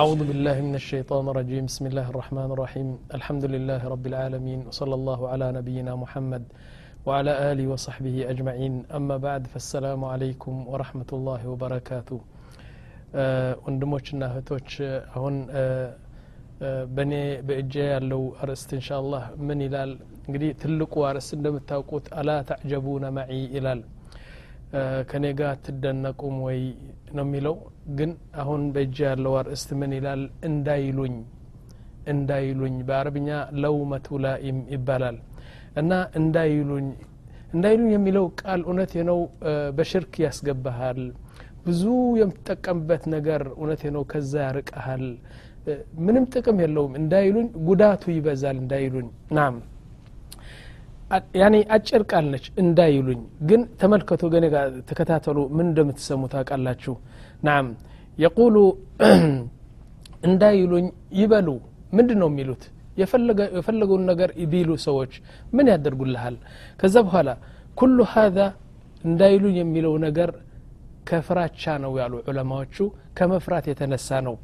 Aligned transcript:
أعوذ 0.00 0.20
بالله 0.28 0.56
من 0.68 0.74
الشيطان 0.80 1.24
الرجيم 1.32 1.64
بسم 1.70 1.84
الله 1.90 2.06
الرحمن 2.12 2.50
الرحيم 2.54 2.88
الحمد 3.18 3.44
لله 3.54 3.80
رب 3.94 4.04
العالمين 4.10 4.60
وصلى 4.68 4.94
الله 5.00 5.20
على 5.32 5.46
نبينا 5.58 5.92
محمد 6.02 6.44
وعلى 7.06 7.32
آله 7.50 7.66
وصحبه 7.72 8.16
أجمعين 8.32 8.74
أما 8.98 9.16
بعد 9.26 9.42
فالسلام 9.52 10.00
عليكم 10.12 10.54
ورحمة 10.72 11.10
الله 11.16 11.40
وبركاته 11.52 12.18
ወንድሞችና 13.64 14.22
እህቶች 14.30 14.68
አሁን 15.16 15.36
በእኔ 16.96 17.12
በእጄ 17.48 17.74
ያለው 17.94 18.22
አርእስት 18.42 18.70
እንሻ 18.76 18.88
አላህ 19.02 19.24
ምን 19.48 19.60
ይላል 19.66 19.92
እንግዲህ 20.26 20.50
ትልቁ 20.62 20.94
አርእስት 21.08 21.32
እንደምታውቁት 21.38 22.06
አላ 22.20 22.30
ተዕጀቡነ 22.50 23.04
መዒ 23.18 23.32
ይላል 23.56 23.80
ከኔ 25.10 25.26
ጋር 25.40 25.54
ትደነቁም 25.66 26.36
ወይ 26.46 26.60
ነው 27.12 27.24
የሚለው። 27.26 27.56
ግን 27.98 28.10
አሁን 28.40 28.62
በእጅ 28.74 28.96
ያለው 29.06 29.34
አርእስት 29.40 29.70
ምን 29.80 29.92
ይላል? 29.98 30.22
እንዳይሉኝ 30.48 31.14
እንዳይሉኝ 32.10 32.76
በአረብኛ 32.88 33.28
ለውመቱ 33.62 34.18
ላኢም 34.24 34.58
ይባላል። 34.74 35.16
እና 35.80 35.90
እንዳይሉኝ 36.20 36.86
እንዳይሉኝ 37.54 37.90
የሚለው 37.94 38.24
ቃል 38.40 38.60
እውነት 38.66 38.92
ነው 39.08 39.18
በሽርክ 39.76 40.14
ያስገባሃል። 40.24 41.00
ብዙ 41.66 41.82
የምትጠቀምበት 42.20 43.02
ነገር 43.14 43.42
እውነት 43.54 43.82
ነው 43.94 44.02
ከዛ 44.12 44.32
ያርቀሃል 44.46 45.04
ምንም 46.04 46.24
ጥቅም 46.32 46.58
የለውም። 46.62 46.92
እንዳይሉኝ 47.00 47.48
ጉዳቱ 47.68 48.02
ይበዛል። 48.14 48.56
እንዳይሉኝ 48.62 49.08
ናም 49.38 49.56
ያኔ 51.40 51.56
አጭር 51.74 52.02
ቃል 52.10 52.26
ነች 52.32 52.44
እንዳይሉኝ። 52.62 53.20
ግን 53.48 53.62
ተመልከቱ 53.80 54.22
ገኔ 54.34 54.44
ተከታተሉ። 54.90 55.38
ምን 55.56 55.66
እንደምትሰሙ 55.70 56.22
ታውቃላችሁ? 56.34 56.94
ናም 57.44 57.66
የቁሉ 58.18 58.56
እንዳይሉኝ 60.28 60.86
ይበሉ። 61.20 61.48
ምንድን 61.96 62.18
ነው 62.22 62.28
የሚሉት 62.32 62.62
የፈለገውን 63.56 64.02
ነገር 64.10 64.30
ቢሉ 64.52 64.70
ሰዎች 64.86 65.12
ምን 65.52 65.66
ያደርጉልሃል? 65.72 66.36
ከዛ 66.80 66.96
በኋላ 67.06 67.28
ኩሉ 67.78 67.98
ሀዛ 68.12 68.38
እንዳይሉኝ 69.04 69.56
የሚለው 69.60 69.94
ነገር 70.06 70.30
ከፍራቻ 71.10 71.62
ነው 71.84 71.92
ያሉ 72.00 72.14
ዑለማዎቹ 72.28 72.76
ከመፍራት 73.18 73.64
የተነሳ 73.70 74.18
ነው 74.26 74.34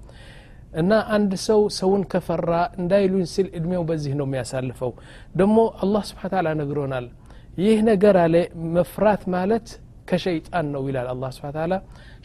እና 0.81 0.91
አንድ 1.15 1.31
ሰው 1.47 1.61
ሰውን 1.79 2.03
ከፈራ 2.11 2.51
እንዳይሉኝ 2.81 3.23
ሲል 3.33 3.47
እድሜው 3.57 3.83
በዚህ 3.89 4.13
ነው 4.19 4.25
የሚያሳልፈው 4.27 4.91
ደግሞ 5.39 5.57
አላህ 5.85 6.03
ስብሓን 6.09 6.31
ታላ 6.33 6.53
ነግሮናል 6.61 7.07
ይህ 7.63 7.79
ነገር 7.91 8.17
አለ 8.25 8.35
መፍራት 8.75 9.23
ማለት 9.35 9.67
ከሸይጣን 10.09 10.67
ነው 10.75 10.83
ይላል 10.89 11.07
አላ 11.13 11.25
ስብን 11.35 11.51
ታላ 11.57 11.73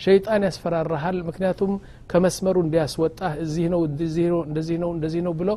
ሸይጣን 0.05 0.45
ያስፈራራሃል 0.49 1.19
ምክንያቱም 1.29 1.73
ከመስመሩ 2.13 2.57
እንዲያስወጣህ 2.67 3.35
እዚህ 3.45 3.67
ነው 3.75 3.83
እንደዚህ 3.91 4.27
ነው 4.33 4.41
እንደዚህ 4.49 4.79
ነው 4.85 4.91
እንደዚህ 4.97 5.23
ነው 5.27 5.35
ብሎ 5.41 5.51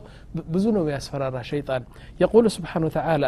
ብዙ 0.56 0.66
ነው 0.78 0.84
ያስፈራራ 0.96 1.38
ሸይጣን 1.52 1.86
የቁሉ 2.24 2.46
ስብሓን 2.58 2.86
ተዓላ 2.98 3.26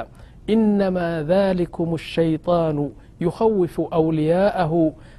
إنما 0.49 1.23
ذلكم 1.23 1.93
الشيطان 1.93 2.77
يخوف 3.21 3.81
أولياءه 3.93 4.73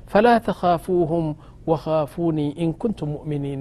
فلا 0.06 0.38
تخافوهم 0.38 1.24
وخافوني 1.66 2.46
إن 2.62 2.72
كنتم 2.72 3.08
مؤمنين 3.08 3.60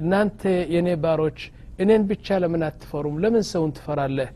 እናንተ 0.00 0.40
የእኔ 0.74 0.88
ባሮች 1.04 1.38
እኔን 1.82 2.02
ብቻ 2.10 2.36
ለምን 2.42 2.62
አትፈሩም 2.68 3.16
ለምን 3.22 3.44
ሰውን 3.52 3.70
ትፈራለህ 3.76 4.30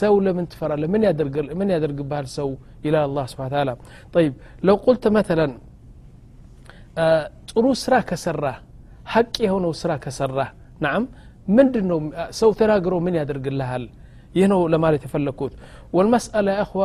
ሰው 0.00 0.14
ለምን 0.26 0.46
ትፈራለህ 0.52 0.88
ምን 1.58 1.70
ያደርግብሃል 1.74 2.26
ሰው 2.36 2.48
ይላል 2.86 3.04
አላ 3.08 3.24
ስብን 3.32 3.50
ታላ 3.54 3.70
ጠይብ 4.14 4.32
ለው 4.68 4.76
ቁልት 4.86 5.04
መተለን 5.16 5.52
ጥሩ 7.50 7.66
ስራ 7.84 7.94
ከሰራ 8.08 8.46
ሀቅ 9.12 9.34
የሆነው 9.46 9.72
ስራ 9.82 9.92
ከሰራ 10.04 10.38
ናም 10.84 11.04
ምንድን 11.56 11.86
ነው 11.92 11.98
ሰው 12.40 12.50
ተናግሮ 12.60 12.94
ምን 13.06 13.14
ያደርግልሃል 13.20 13.84
ይህ 14.38 14.46
ነው 14.52 14.60
ለማለት 14.74 15.02
የፈለግኩት 15.06 15.54
ወልመስአላ 15.96 16.48
ያእኸዋ 16.58 16.84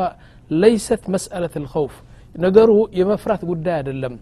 ለይሰት 0.51 1.03
መስአለት 1.15 1.55
ልኸውፍ 1.65 1.95
ነገሩ 2.35 2.71
የመፍራት 2.99 3.41
ጉዳይ 3.51 3.75
አይደለም 3.79 4.15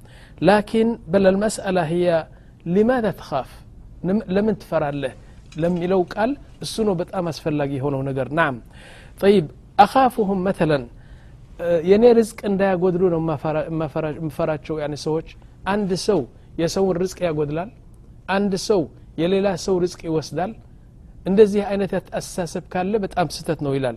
ላኪን 0.47 0.89
በለልመስአላ 1.11 1.79
ህያ 1.91 2.09
ሊማذا 2.65 3.11
تخاف 3.11 3.66
ለምን 4.34 4.56
ትፈራለህ 4.62 5.12
ለሚለው 5.62 6.00
ቃል 6.14 6.30
እሱ 6.64 6.74
ነው 6.88 6.94
በጣም 7.00 7.24
አስፈላጊ 7.32 7.70
የሆነው 7.78 8.02
ነገር 8.08 8.28
ናም 8.38 8.56
ጠይብ 9.22 9.46
አኻፉሁም 9.84 10.40
መተለን 10.46 10.84
የእኔ 11.88 12.04
ርዝቅ 12.18 12.40
እንዳያጎድሉ 12.50 13.02
ነው 13.14 13.20
የምፈራቸው 14.18 14.76
ያኔ 14.82 14.94
ሰዎች 15.06 15.28
አንድ 15.72 15.90
ሰው 16.06 16.20
የሰውን 16.60 16.96
ርዝቅ 17.02 17.18
ያጎድላል 17.28 17.70
አንድ 18.36 18.52
ሰው 18.68 18.80
የሌላ 19.20 19.48
ሰው 19.66 19.74
ርዝቅ 19.84 20.00
ይወስዳል 20.08 20.52
እንደዚህ 21.26 21.62
አይነት 21.70 21.92
አስተሳሰብ 22.18 22.64
ካለ 22.72 22.94
በጣም 23.04 23.26
ስተት 23.36 23.60
ነው 23.66 23.72
ይላል 23.76 23.96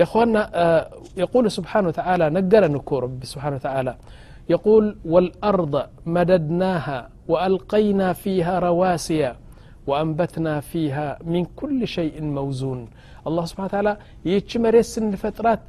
የኳና 0.00 0.36
የቁል 1.20 1.46
ስብሓን 1.56 1.86
ወተላ 1.90 2.22
ነገረን 2.36 2.74
እኮ 2.80 3.00
ረቢ 3.04 3.20
ስብሓን 3.32 3.54
ወተላ 3.58 3.88
يقول 4.54 4.84
والأرض 5.12 5.74
مددناها 6.16 6.98
وألقينا 7.30 8.08
فيها 8.22 8.54
رواسي 8.68 9.22
وأنبتنا 9.88 10.54
فيها 10.70 11.08
من 11.32 11.42
كل 11.60 11.78
شيء 11.96 12.14
موزون 12.38 12.80
الله 13.28 13.44
سبحانه 13.50 13.68
وتعالى 13.70 13.92
يتش 14.32 14.52
مريت 14.64 14.86
سن 14.94 15.12
فترات 15.22 15.60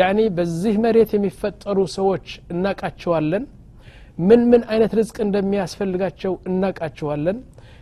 يعني 0.00 0.24
بزيه 0.36 0.76
مريت 0.84 1.10
يمفتروا 1.16 1.92
سووش 1.96 2.26
اناك 2.52 2.80
اتشوالن 2.88 3.44
من 4.28 4.40
من 4.52 4.60
አይነት 4.72 4.92
ርዝቅ 4.98 5.16
እንደሚያስፈልጋቸው 5.26 6.32
እናቃቸዋለን 6.48 7.38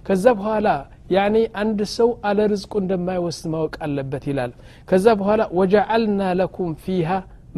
ከዛ 0.06 0.24
በኋላ 0.38 0.68
ያኒ 1.16 1.36
አንድ 1.62 1.80
ሰው 1.96 2.08
አለ 2.28 2.38
ርዝቁ 2.52 2.72
እንደማይወስድ 2.82 3.46
ማወቅ 3.54 3.74
አለበት 3.84 4.24
ይላል 4.30 4.52
ከዛ 4.90 5.06
በኋላ 5.20 5.42
ወጀዐልና 5.58 6.20
ለኩም 6.40 6.70
ፊሃ 6.84 7.10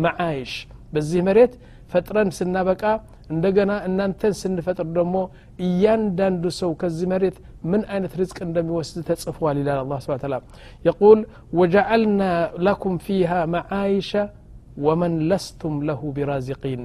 መዓይሽ 0.04 0.52
በዚህ 0.94 1.20
መሬት 1.28 1.52
ፈጥረን 1.92 2.28
ስናበቃ 2.36 2.82
እንደገና 3.34 3.72
እናንተን 3.88 4.34
ስንፈጥር 4.40 4.86
ደግሞ 4.96 5.16
እያንዳንዱ 5.66 6.44
ሰው 6.58 6.70
ከዚህ 6.80 7.08
መሬት 7.12 7.36
ምን 7.70 7.82
አይነት 7.92 8.12
ርዝቅ 8.20 8.38
እንደሚወስድ 8.46 8.98
ተጽፏል 9.08 9.56
ይላል 9.62 9.80
አላ 9.82 9.98
ስብን 10.04 10.20
ተላ 10.24 10.36
የቁል 10.84 11.20
ወጀዐልና 11.60 12.22
ለኩም 12.66 12.94
ፊሃ 13.06 13.40
መዓይሸ 13.54 14.12
ወመን 14.86 15.14
ለስቱም 15.30 15.76
ለሁ 15.88 16.02
ቢራዚቂን 16.16 16.84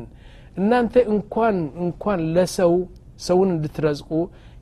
እናንተ 0.58 0.96
እንኳን 1.14 1.56
እንኳን 1.86 2.20
ለሰው 2.36 2.74
ሰውን 3.26 3.50
እንድትረዝቁ 3.56 4.10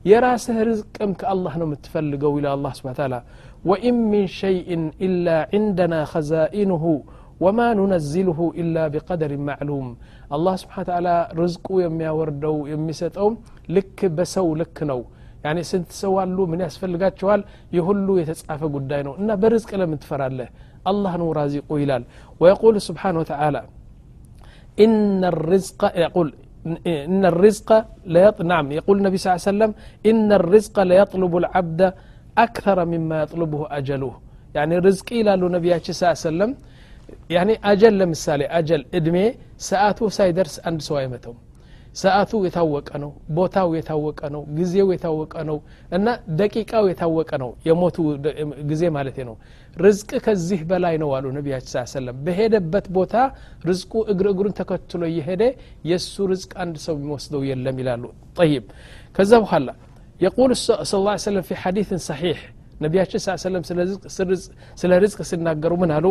የራስህ 0.04 0.56
ርዝቅም 0.68 1.12
ከአላህ 1.20 1.52
ነው 1.60 1.66
የምትፈልገው 1.68 2.32
ይላል 2.38 2.54
አላ 2.58 2.72
ስብን 2.78 2.96
ተላ 2.98 3.14
ወኢን 3.70 3.98
ምን 4.10 4.24
ሸይእን 4.38 4.82
ኢላ 5.06 5.26
ዕንደና 5.58 5.94
ኸዛኢንሁ 6.10 6.82
ወማ 7.44 7.60
ኑነዝልሁ 7.78 8.38
ኢላ 8.62 8.76
ቢቀደር 8.94 9.32
ማዕሉም 9.48 9.86
አላህ 10.36 10.54
ስብሓን 10.62 10.86
ተላ 10.90 11.08
ርዝቁ 11.40 11.68
የሚያወርደው 11.84 12.56
የሚሰጠው 12.72 13.28
ልክ 13.76 13.98
በሰው 14.18 14.48
ልክ 14.60 14.78
ነው 14.90 15.00
ያኔ 15.46 15.60
ስንት 15.70 15.90
ሰው 16.02 16.12
አሉ 16.24 16.38
ምን 16.52 16.60
ያስፈልጋቸዋል 16.66 17.40
ይህ 17.76 17.82
ሁሉ 17.88 18.08
የተጻፈ 18.20 18.60
ጉዳይ 18.76 19.00
ነው 19.08 19.14
እና 19.22 19.30
በርዝቅ 19.42 19.70
ለምን 19.80 19.98
ትፈራለህ 20.04 20.50
አላህ 20.90 21.12
ነው 21.22 21.28
ራዚቁ 21.40 21.68
ይላል 21.84 22.04
ወየቁል 22.42 22.78
ስብሓን 22.90 23.18
ወተላ 23.22 23.56
إن 24.84 25.22
الرزق 25.32 25.80
يقول 26.04 26.28
إن 27.06 27.22
الرزق 27.32 27.68
ليط... 28.14 28.36
نعم 28.52 28.66
يقول 28.78 28.94
النبي 29.00 29.16
صلى 29.18 29.28
الله 29.28 29.40
عليه 29.42 29.52
وسلم 29.52 29.72
إن 30.10 30.28
الرزق 30.40 30.76
ليطلب 30.90 31.32
العبد 31.42 31.80
أكثر 32.46 32.78
مما 32.92 33.16
يطلبه 33.24 33.60
أجله 33.78 34.14
يعني 34.56 34.74
رزق 34.88 35.08
إلى 35.20 35.30
النبي 35.34 35.70
صلى 35.78 35.92
الله 35.94 36.18
عليه 36.18 36.30
وسلم 36.30 36.50
ያኔ 37.33 37.51
አጀል 37.69 37.95
ለምሳሌ 37.99 38.41
አጀል 38.57 38.83
እድሜ 38.97 39.17
ሰዓቱ 39.67 40.09
ሳይደርስ 40.17 40.55
አንድ 40.69 40.81
ሰው 40.87 40.97
አይመተውም 40.99 41.39
ሰዓቱ 41.95 42.31
የታወቀ 42.45 42.89
ነው 43.03 43.11
ቦታው 43.37 43.69
የታወቀ 43.77 44.19
ነው 44.33 44.41
ጊዜው 44.57 44.87
የታወቀ 44.93 45.33
ነው 45.49 45.57
እና 45.91 46.07
ደቂቃው 46.39 46.85
የታወቀ 46.89 47.31
ነው። 47.43 47.49
የሞቱ 47.67 47.97
ጊዜ 48.69 48.83
ማለት 48.97 49.17
ነው። 49.29 49.35
ርዝቅ 49.77 50.11
ከዚህ 50.25 50.61
በላይ 50.69 50.95
ነው 51.03 51.09
አሉ 51.17 51.25
ነቢያችን 51.37 51.71
ስ 51.73 51.93
ሰለም 51.93 52.19
በሄደበት 52.25 52.87
ቦታ 52.97 53.15
ርዝቁ 53.69 53.93
እግር 54.13 54.29
እግሩን 54.33 54.55
ተከትሎ 54.59 55.01
እየሄደ 55.11 55.43
የእሱ 55.89 56.27
ርዝቅ 56.31 56.51
አንድ 56.63 56.77
ሰው 56.85 56.95
የሚወስደው 56.99 57.43
የለም 57.49 57.79
ይላሉ። 57.83 58.05
ጠይብ። 58.39 58.65
ከዛ 59.15 59.31
በኋላ 59.43 59.69
የቁል 60.21 60.53
ስ 60.59 60.79
ሰለም 61.25 61.43
ፊ 61.43 61.59
ሐዲትን 61.63 62.01
ሰሒሕ። 62.07 62.39
ነቢያችን 62.81 63.19
ስ 63.19 63.35
ሰለም 63.43 63.63
ስለ 64.81 64.91
ርዝቅ 65.03 65.19
ሲናገሩ 65.29 65.73
ምን 65.81 65.91
አሉ? 65.95 66.05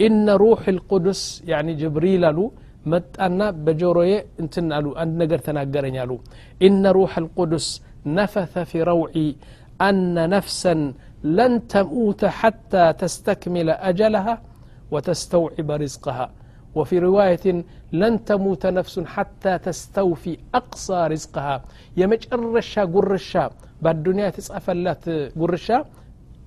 إن 0.00 0.30
روح 0.30 0.68
القدس 0.68 1.42
يعني 1.46 1.74
جبريل 1.74 2.20
له 2.20 2.50
متأنا 2.86 3.50
بجوروية 3.50 4.26
انتن 4.40 4.72
قالوا 4.72 5.02
أن 5.02 5.18
نقر 5.18 5.38
تناقرين 5.38 5.96
قالوا 5.96 6.18
إن 6.62 6.86
روح 6.86 7.18
القدس 7.18 7.82
نفث 8.06 8.58
في 8.58 8.82
روعي 8.82 9.36
أن 9.80 10.30
نفسا 10.30 10.92
لن 11.24 11.66
تموت 11.66 12.24
حتى 12.24 12.92
تستكمل 12.92 13.70
أجلها 13.70 14.42
وتستوعب 14.90 15.70
رزقها. 15.70 16.30
وفي 16.74 16.98
رواية 16.98 17.64
لن 17.92 18.24
تموت 18.24 18.66
نفس 18.66 19.00
حتى 19.00 19.58
تستوفي 19.58 20.38
أقصى 20.54 21.06
رزقها. 21.06 21.64
يمج 21.96 22.22
الرشا 22.32 22.84
قرشا 22.84 23.50
بعد 23.82 23.96
الدنيا 23.96 24.30
تسأفلت 24.30 25.32
قرشا 25.40 25.84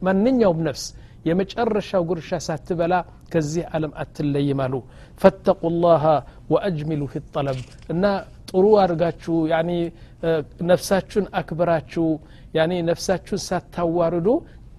من 0.01 0.23
نين 0.23 0.41
يوم 0.41 0.63
نفس. 0.63 0.95
የመጨረሻው 1.28 2.02
ጉርሻ 2.10 2.38
ሳትበላ 2.46 2.94
ከዚህ 3.32 3.64
ዓለም 3.76 3.92
አትለይም 4.02 4.60
አሉ 4.64 4.74
ፈተቁ 5.20 5.70
ላሃ 5.84 6.04
ወአጅሚሉ 6.52 7.02
ፊ 7.12 7.22
ጠለብ 7.34 7.58
እና 7.94 8.04
ጥሩ 8.50 8.64
አድርጋችሁ 8.82 9.36
ያኒ 9.52 9.70
ነፍሳችሁን 10.70 11.26
አክብራችሁ 11.40 12.06
ያኒ 12.58 12.72
ነፍሳችሁን 12.90 13.42
ሳታዋርዱ 13.48 14.28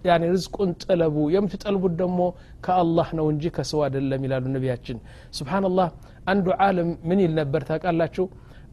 ያኒ 0.09 0.23
ርዝቁን 0.33 0.71
ጥለቡ 0.83 1.15
የምትጠልቡት 1.33 1.93
ደግሞ 2.01 2.21
ከአላህ 2.65 3.09
ነው 3.19 3.25
እንጂ 3.33 3.51
ከሰው 3.57 3.81
አይደለም 3.85 4.23
ይላሉ 4.27 4.45
ነቢያችን 4.55 4.97
ስብሓንላህ 5.37 5.89
አንዱ 6.31 6.47
ዓለም 6.65 6.89
ምን 7.09 7.19
ይል 7.23 7.33
ነበር 7.41 7.61
ታውቃላችሁ 7.69 8.25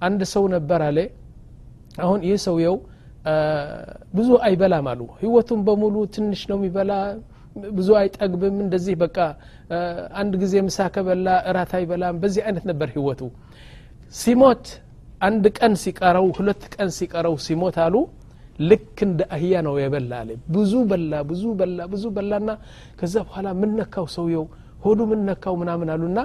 አንድ 0.08 0.20
ሰው 0.34 0.44
ነበር 0.54 0.82
አለ 0.88 0.98
አሁን 2.04 2.20
ይህ 2.28 2.38
ሰውየው 2.46 2.76
ብዙ 4.18 4.28
አይበላም 4.46 4.86
አሉ 4.92 5.00
ህይወቱን 5.22 5.60
በሙሉ 5.66 5.96
ትንሽ 6.16 6.42
ነው 6.50 6.58
የሚበላ 6.60 6.92
ብዙ 7.71 7.89
አይጠግብም። 7.99 8.55
እንደዚህ 8.63 8.95
በቃ 9.03 9.17
አንድ 10.21 10.33
ጊዜ 10.41 10.53
ምሳ 10.67 10.87
ከበላ 10.95 11.27
እራት 11.49 11.71
አይበላም። 11.79 12.17
በዚህ 12.23 12.41
አይነት 12.47 12.65
ነበር 12.71 12.89
ህይወቱ። 12.95 13.21
ሲሞት 14.13 14.65
አንድ 15.21 15.45
ቀን 15.57 15.73
ሲቀረው 15.83 16.27
ሁለት 16.37 16.63
ቀን 16.75 16.89
ሲቀረው 16.97 17.35
ሲሞት 17.45 17.77
አሉ። 17.85 17.95
ልክ 18.61 18.97
እንደ 19.05 19.21
አህያ 19.35 19.53
ነው 19.67 19.73
የበላ 19.81 20.11
አለ። 20.21 20.29
ብዙ 20.55 20.73
በላ 20.91 21.13
ብዙ 21.29 21.43
በላ 21.59 21.79
ብዙ 21.93 22.03
በላና 22.17 22.49
ከዛ 22.99 23.15
በኋላ 23.27 23.47
ምነካው 23.61 24.05
ሰውየው? 24.15 24.45
ሆዱ 24.83 24.99
ምነካው 25.11 25.55
ምናምን 25.61 25.89
አሉና 25.93 26.19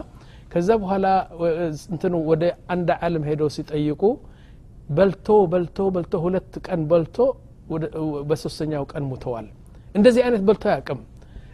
ከዛ 0.53 0.69
በኋላ 0.83 1.07
እንትኑ 1.93 2.15
ወደ 2.31 2.45
አንድ 2.73 2.89
ዓለም 3.01 3.25
ሄደው 3.29 3.49
ሲጠይቁ 3.57 4.03
በልቶ 4.91 5.29
በልቶ 5.53 5.79
በልቶ 5.95 6.15
ሁለት 6.25 6.55
ቀን 6.67 6.81
በልቶ 6.91 7.17
በሶስተኛው 8.31 8.85
ቀን 8.93 9.05
ሙተዋል። 9.11 9.47
እንደዚህ 9.95 10.23
አይነት 10.27 10.43
በልቶ 10.49 10.65
አያቅም 10.71 11.01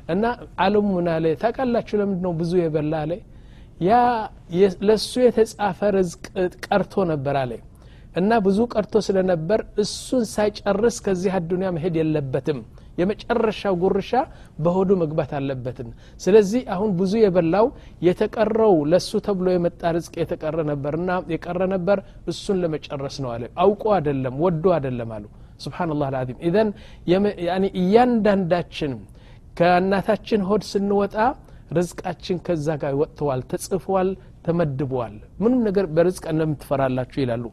እና 0.07 0.25
አለሙ 0.65 0.87
ምን 0.97 1.09
አለ? 1.15 1.27
ታውቃላችሁ 1.41 1.95
ለምንድ 2.01 2.21
ነው 2.27 2.33
ብዙ 2.41 2.53
የበላ 2.61 2.95
አለ? 3.05 3.13
ያ 3.83 3.93
ለእሱ 4.89 5.13
የተጻፈ 5.25 5.79
ርዝቅ 5.97 6.25
ቀርቶ 6.67 7.05
ነበር 7.11 7.37
አለ። 7.41 7.53
እና 8.21 8.33
ብዙ 8.45 8.59
ቀርቶ 8.73 8.95
ስለነበር 9.07 9.61
እሱን 9.83 10.23
ሳይጨርስ 10.31 10.97
ከዚህ 11.07 11.33
አዱኒያ 11.39 11.71
መሄድ 11.77 11.97
የለበትም። 12.01 12.61
የመጨረሻው 13.01 13.75
ጉርሻ 13.83 14.11
በሆዱ 14.65 14.91
መግባት 15.01 15.33
አለበትን 15.39 15.89
ስለዚህ 16.21 16.63
አሁን 16.75 16.91
ብዙ 17.01 17.13
የበላው 17.23 17.67
የተቀረው 18.07 18.75
ለሱ 18.93 19.21
ተብሎ 19.27 19.47
የመጣ 19.55 19.91
ርዝቅ 19.97 20.15
የተቀረ 20.23 20.65
ነበርና 20.71 21.19
የቀረ 21.33 21.61
ነበር 21.75 22.01
እሱን 22.33 22.61
ለመጨረስ 22.63 23.19
ነው 23.25 23.31
አለ። 23.35 23.45
አውቆ 23.65 23.85
አደለም 23.99 24.39
ወዶ 24.45 24.65
አደለም 24.79 25.13
አሉ። 25.17 25.27
ስብናላህ 25.65 26.07
አልዓዚም። 26.11 26.41
ኢዘን 26.47 26.71
እያንዳንዳችን 27.83 28.95
ከእናታችን 29.60 30.42
ሆድ 30.50 30.64
ስንወጣ 30.72 31.16
ርዝቃችን 31.78 32.38
ከዛ 32.46 32.68
ጋር 32.82 32.94
ወጥተዋል 33.02 33.42
ተጽፏል 33.52 34.10
ተመድበዋል 34.46 35.16
ምንም 35.44 35.60
ነገር 35.68 35.86
በርዝቅ 35.96 36.24
እንደምትፈራላችሁ 36.34 37.20
ይላሉ 37.24 37.46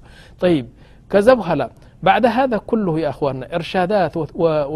ጠይብ 0.45 0.67
ከዛ 1.13 1.29
በኋላ 1.41 1.63
بعد 2.09 2.25
هذا 2.39 2.57
كله 2.71 2.95
يا 3.05 3.09
أخواننا 3.15 3.47
إرشادات 3.57 4.15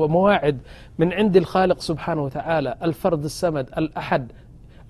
ومواعد 0.00 0.56
من 1.00 1.08
عند 1.18 1.34
الخالق 1.42 1.78
سبحانه 1.90 2.22
وتعالى 2.26 2.70
الفرد 2.86 3.24
السمد 3.32 3.66
الأحد 3.80 4.24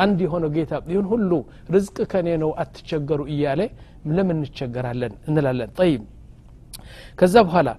عندي 0.03 0.27
هنا 0.33 0.49
جيتا 0.57 0.79
يهون 0.95 1.07
هلو 1.13 1.39
رزق 1.75 1.97
كان 2.13 2.27
ينو 2.33 2.51
أتشجروا 2.63 3.27
إيالي 3.33 3.67
لمن 4.17 4.37
نتشجر 4.43 4.87
لن 5.01 5.13
نلالن 5.35 5.71
طيب 5.81 6.03
كذب 7.19 7.47
هلا 7.55 7.75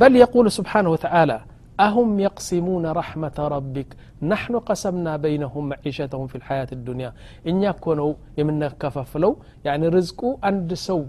بل 0.00 0.12
يقول 0.24 0.46
سبحانه 0.58 0.90
وتعالى 0.94 1.38
أهم 1.79 2.19
يقسمون 2.19 2.85
رحمة 2.85 3.37
ربك. 3.37 3.95
نحن 4.21 4.59
قسمنا 4.59 5.17
بينهم 5.17 5.69
معيشتهم 5.69 6.27
في 6.27 6.35
الحياة 6.35 6.67
الدنيا. 6.71 7.13
إن 7.47 7.63
يكونوا 7.63 8.13
يمن 8.37 8.67
كففلو 8.67 9.37
يعني 9.65 9.87
رزقه 9.87 10.37
عند 10.43 10.73
سو 10.73 11.05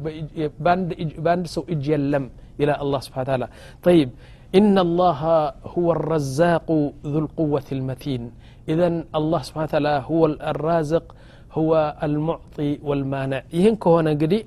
بأند 1.25 1.47
سو 1.47 1.65
إجيلم 1.69 2.31
إلى 2.61 2.81
الله 2.81 3.01
سبحانه 3.01 3.23
وتعالى. 3.23 3.49
طيب 3.83 4.11
إن 4.55 4.79
الله 4.79 5.21
هو 5.65 5.93
الرزاق 5.93 6.69
ذو 7.07 7.19
القوة 7.19 7.69
المتين. 7.73 8.33
إذا 8.69 9.05
الله 9.15 9.41
سبحانه 9.43 9.65
وتعالى 9.65 10.03
هو 10.11 10.27
الرازق 10.27 11.15
هو 11.53 11.97
المعطي 12.03 12.79
والمانع. 12.83 13.43
يهنك 13.53 13.87
هنا 13.87 14.11
قدي؟ 14.11 14.47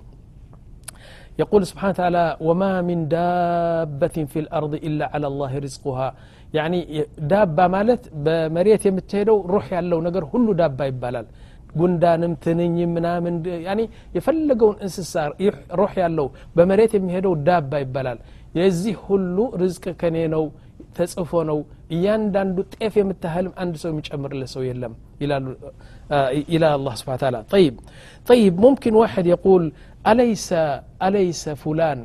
يقول 1.42 1.62
سبحانه 1.70 1.92
وتعالى 1.94 2.24
وما 2.46 2.72
من 2.88 2.98
دابة 3.16 4.16
في 4.32 4.38
الأرض 4.44 4.72
إلا 4.86 5.04
على 5.14 5.26
الله 5.30 5.52
رزقها 5.66 6.08
يعني 6.58 6.78
دابة 7.32 7.64
مالت 7.74 8.02
بمريت 8.24 8.82
يمتهدو 8.88 9.36
روح 9.54 9.66
ያለው 9.76 9.98
ነገር 10.06 10.22
ሁሉ 10.32 10.46
ዳባ 10.60 10.78
ይባላል 10.90 11.26
ጉንዳንም 11.80 12.32
ትንኝ 12.44 12.76
ምናምን 12.96 13.34
ያኒ 13.68 13.80
የፈለገውን 14.16 14.76
እንስሳ 14.84 15.14
ሩህ 15.80 15.92
ያለው 16.04 16.26
በመሬት 16.56 16.92
የሚሄደው 16.96 17.34
ዳባ 17.48 17.72
ይባላል 17.84 18.18
የዚህ 18.58 18.96
ሁሉ 19.08 19.36
ርዝቅ 19.62 19.84
ከኔ 20.02 20.16
ነው 20.34 20.44
ተጽፎ 20.98 21.32
ነው 21.50 21.58
እያንዳንዱ 21.94 22.56
ጤፍ 22.74 22.94
የምታህልም 23.00 23.52
አንድ 23.62 23.74
ሰው 23.82 23.90
የሚጨምርለት 23.92 24.50
ሰው 24.56 24.64
የለም 24.70 24.94
إلى 26.52 26.66
الله 26.78 26.94
سبحانه 27.00 27.18
وتعالى 27.20 27.40
طيب 27.54 27.74
طيب 28.30 28.52
ممكن 28.60 28.92
واحد 29.02 29.24
يقول 29.26 29.62
አለይሰ 30.05 30.47
አለይሰ 31.05 31.53
ፉላን 31.63 31.99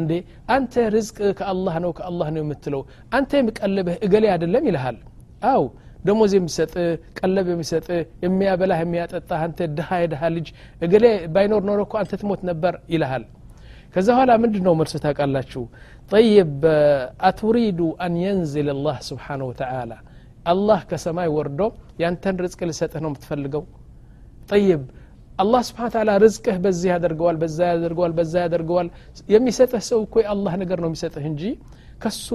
እንዴ 0.00 0.12
አንተ 0.54 0.74
ርዝቅ 0.94 1.18
ከአላህ 1.38 1.74
ነው 1.84 1.90
ከአላህ 1.98 2.28
ነው 2.34 2.42
የምትለው 2.44 2.82
አንተ 3.18 3.30
የሚቀልብህ 3.40 3.96
እገሌ 4.06 4.24
አይደለም 4.34 4.64
ይልሃል 4.70 4.96
አው 5.52 5.62
ደሞዝ 6.06 6.32
የሚሰጥ 6.36 6.74
ቀለብ 7.18 7.46
የሚሰጥ 7.52 7.86
የሚያበላህ 8.24 8.80
የሚያጠጣህ 8.84 9.40
አንተ 9.46 9.68
ድሃ 9.78 9.98
የድሃ 10.02 10.22
ልጅ 10.36 10.48
እገሌ 10.82 11.06
ባይኖር 11.36 11.62
ኖሮ 11.68 11.80
እኮ 11.86 11.94
አንተ 12.02 12.12
ትሞት 12.20 12.42
ነበር 12.50 12.74
ይልሃል 12.94 13.24
ከዛ 13.94 14.08
ኋላ 14.18 14.32
ምንድ 14.42 14.56
ነው 14.66 14.74
መልሶ 14.80 14.94
ታውቃላችሁ 15.04 15.62
ጠይብ 16.10 16.62
አትሪዱ 17.28 17.80
አን 18.04 18.14
የንዝል 18.24 18.68
ላህ 18.86 18.98
ስብሓን 19.08 19.42
ወተላ 19.48 19.92
አላህ 20.52 20.80
ከሰማይ 20.90 21.28
ወርዶ 21.36 21.60
ያንተን 22.02 22.36
ርዝቅ 22.44 22.60
ልሰጥህ 22.70 23.00
ነው 23.04 23.10
የምትፈልገው 23.10 23.62
ጠይብ 24.52 24.82
አላህ 25.37 25.61
ስብሓን 25.67 25.91
ታላ 25.93 26.11
ርዝቅህ 26.23 26.57
በዚህ 26.63 26.89
ያደርገዋል 26.93 27.37
በዛ 27.41 27.59
ያደርገዋል 27.71 28.13
በዛ 28.17 28.33
ያደርገዋል 28.45 28.87
የሚሰጥህ 29.33 29.81
ሰው 29.89 29.99
እኮ 30.05 30.15
የአላህ 30.23 30.53
ነገር 30.61 30.79
ነው 30.83 30.89
የሚሰጥህ 30.91 31.25
እንጂ 31.31 31.43
ከሱ 32.03 32.27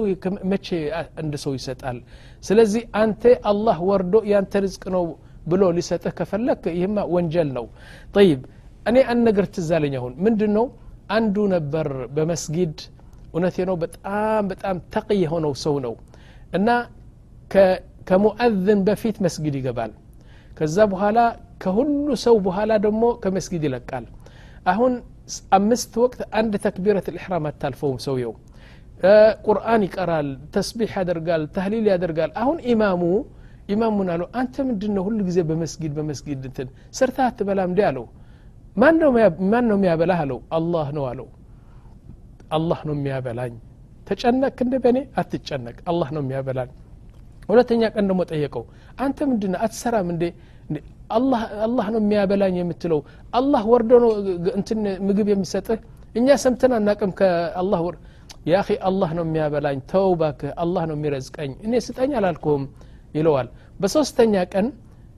መቼ 0.51 0.67
አንድ 1.21 1.33
ሰው 1.43 1.53
ይሰጣል 1.57 1.97
ስለዚህ 2.43 2.83
አንተ 3.01 3.23
አላህ 3.51 3.77
ወርዶ 3.89 4.15
ያንተ 4.31 4.61
ርዝቅ 4.65 4.83
ነው 4.95 5.05
ብሎ 5.51 5.63
ሊሰጥህ 5.77 6.13
ከፈለክ 6.19 6.63
ይህማ 6.77 7.05
ወንጀል 7.15 7.49
ነው 7.57 7.65
ጠይብ 8.15 8.41
እኔ 8.89 8.97
አንድ 9.11 9.21
ነገር 9.29 9.45
ትዛለኝ 9.55 9.95
አሁን 9.99 10.13
ምንድን 10.25 10.51
ነው 10.57 10.65
አንዱ 11.17 11.35
ነበር 11.55 11.87
በመስጊድ 12.15 12.75
እውነቴ 13.31 13.57
ነው 13.69 13.75
በጣም 13.83 14.43
በጣም 14.51 14.77
ተቅ 14.93 15.07
የሆነው 15.23 15.53
ሰው 15.65 15.75
ነው 15.85 15.93
እና 16.57 16.69
ከሙአዝን 18.07 18.79
በፊት 18.87 19.17
መስጊድ 19.25 19.55
ይገባል 19.59 19.91
ከዛ 20.57 20.77
በኋላ 20.91 21.19
ከሁሉ 21.62 21.90
ሰው 22.24 22.36
በኋላ 22.46 22.72
ደግሞ 22.84 23.04
ከመስጊድ 23.22 23.62
ይለቃል። 23.68 24.06
አሁን 24.66 24.92
አምስት 25.56 25.92
ወቅት 26.02 26.20
አንድ 26.38 26.52
ተክቢረት 26.64 27.06
ልሕራም 27.14 27.44
አታልፈውም 27.50 27.98
ሰውየው። 28.06 28.32
ቁርአን 29.46 29.82
ይቀራል 29.86 30.26
ተስቢሕ 30.54 30.92
ያደርጋል 31.00 31.44
ተህሊል 31.54 31.86
ያደርጋል። 31.92 32.30
አሁን 32.42 32.58
ኢማሙ 32.72 33.02
ኢማሙን 33.72 34.08
አለው 34.14 34.28
አንተ 34.40 34.64
ምንድን 34.68 34.92
ነው 34.96 35.02
ሁሉ 35.06 35.18
ጊዜ 35.28 35.38
በመስጊድ 35.48 35.92
በመስጊድ 35.98 36.40
እንትን 36.48 36.68
ሰርታ 36.98 37.18
አትበላም? 37.28 37.70
እንዲ 37.70 37.80
አለው። 37.88 38.04
ማን 38.76 38.96
ነው 39.68 39.76
የሚያበላህ 39.76 40.18
አለው። 40.24 40.38
አላህ 40.56 40.86
ነው 40.96 41.04
አለው። 41.10 41.28
አላህ 42.50 42.80
ነው 42.88 42.94
የሚያበላኝ 42.96 43.52
ተጨነቅ 44.08 44.56
እንደ 44.64 44.74
በእኔ? 44.84 44.98
አትጨነቅ 45.20 45.76
አላህ 45.90 46.08
ነው 46.16 46.22
የሚያበላኝ 46.24 46.70
ሁለተኛ 47.50 47.82
ቀን 47.94 48.04
ደግሞ 48.10 48.22
ጠየቀው። 48.30 48.64
አንተ 48.98 49.18
ምንድን 49.30 49.54
አትሰራም 49.64 50.08
እንዴ 50.14 50.24
አላህ 51.14 51.86
ነው 51.94 52.00
የሚያበላኝ 52.02 52.54
የምትለው? 52.60 53.00
አላህ 53.32 53.62
ወርዶ 53.72 53.92
ነው 54.04 54.10
እንትን 54.58 54.78
ምግብ 55.06 55.28
የሚሰጥህ? 55.32 55.78
እኛ 56.14 56.28
ሰምተን 56.42 56.72
አናቅም 56.78 57.12
ከአላህ 57.18 57.80
ወር 57.86 57.96
ያ 58.46 58.56
አላህ 58.82 59.10
ነው 59.18 59.24
የሚያበላኝ 59.26 59.78
ተው 59.92 60.08
ባክህ 60.20 60.50
አላህ 60.62 60.82
ነው 60.90 60.96
የሚረዝቀኝ። 60.98 61.52
እኔ 61.66 61.74
ስጠኝ 61.86 62.12
አላልኩህም 62.20 62.64
ይለዋል። 63.14 63.48
በሶስተኛ 63.80 64.34
ቀን 64.54 64.66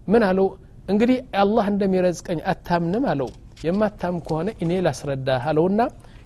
ምን 0.09 0.23
አለው? 0.29 0.49
እንግዲህ 0.89 1.19
አላህ 1.43 1.67
እንደሚረዝቀኝ 1.73 2.39
አታምንም 2.53 3.05
አለው። 3.13 3.29
የማታም 3.65 4.17
ከሆነ 4.27 4.49
እኔ 4.65 4.73
ላስረዳህ 4.87 5.45
አለውና 5.51 5.81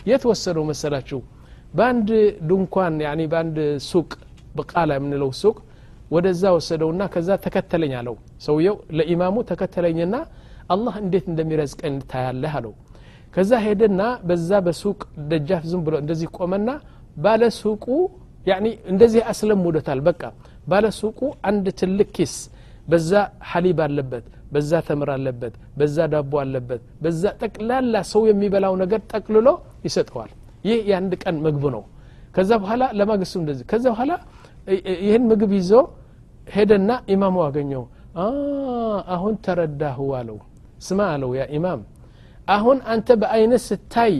የት 0.06 0.22
ወሰደው 0.30 0.64
መሰላችሁ? 0.70 1.18
በአንድ 1.74 2.08
ድንኳን 2.48 2.94
በአንድ 3.32 3.56
ሱቅ 3.90 4.10
በቃላ 4.58 4.90
የምንለው 4.98 5.30
ሱቅ 5.42 5.56
ወደዛ 6.10 6.42
ወሰደውና 6.56 7.02
ከዛ 7.14 7.30
ተከተለኝ 7.44 7.92
አለው። 8.00 8.14
ሰውየው 8.44 8.76
ለኢማሙ 8.98 9.36
ተከተለኝና 9.50 10.14
አላህ 10.74 10.94
እንዴት 11.02 11.26
እንደሚረዝቀኝ 11.32 11.94
ታያለህ 12.10 12.52
አለው። 12.58 12.72
ከዛ 13.34 13.52
ሄደና 13.64 14.02
በዛ 14.28 14.50
በሱቅ 14.66 15.00
ደጃፍ 15.30 15.64
ዝም 15.70 15.82
ብሎ 15.86 15.94
እንደዚህ 16.02 16.28
ቆመና 16.38 16.68
ባለ 17.16 17.42
ሱቁ 17.58 17.86
እንደዚህ 18.92 19.22
አስለሙዶታል 19.32 20.00
በቃ 20.06 20.22
ባለ 20.66 20.86
ሱቁ 20.98 21.18
አንድ 21.50 21.66
ትልቅ 21.80 22.08
ኪስ 22.16 22.34
በዛ 22.88 23.10
ሐሊብ 23.50 23.78
አለበት 23.86 24.24
በዛ 24.52 24.80
ተምር 24.86 25.08
አለበት 25.14 25.54
በዛ 25.78 26.06
ዳቦ 26.12 26.32
አለበት 26.42 26.82
በዛ 27.02 27.22
ጠቅላላ 27.42 27.94
ሰው 28.12 28.22
የሚበላው 28.28 28.74
ነገር 28.82 29.00
ጠቅልሎ 29.12 29.48
ይሰጠዋል። 29.86 30.30
ይህ 30.64 30.78
የአንድ 30.90 31.12
ቀን 31.22 31.36
ምግቡ 31.44 31.64
ነው። 31.76 31.82
ከዛ 32.34 32.50
በኋላ 32.62 32.84
ለማግስቱ 32.98 33.36
እንደዚህ። 33.42 33.64
ከዛ 33.72 33.84
በኋላ 33.94 34.12
ይህን 35.04 35.24
ምግብ 35.30 35.52
ይዞ 35.58 35.72
ሄደና 36.48 36.90
ኢማሙ 37.12 37.36
አገኘው። 37.46 37.84
አሁን 39.14 39.34
ተረዳሁ 39.46 40.06
አለው። 40.18 40.38
ስማ 40.86 41.00
አለው 41.14 41.30
ያ 41.38 41.44
ኢማም። 41.56 41.80
አሁን 42.48 42.78
አንተ 42.92 43.08
በአይነት 43.20 43.62
ስታይ 43.68 44.14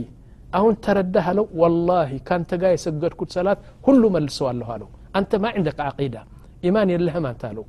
አሁን 0.59 0.75
ተረዳህ 0.85 1.27
አለው። 1.33 1.47
ወላሂ 1.61 2.11
ካንተ 2.29 2.51
ጋር 2.63 2.71
የሰገድኩት 2.75 3.31
ሰላት 3.37 3.59
ሁሉ 3.87 4.03
መልሰዋለሁ 4.17 4.69
አለው። 4.75 4.89
አንተ 5.19 5.41
ማ 5.43 5.53
ዕንደቅ 5.59 5.79
ዓቂዳ 5.87 6.17
ኢማን 6.63 6.89
የለህም 6.95 7.27
አንተ 7.31 7.43
አለው። 7.51 7.65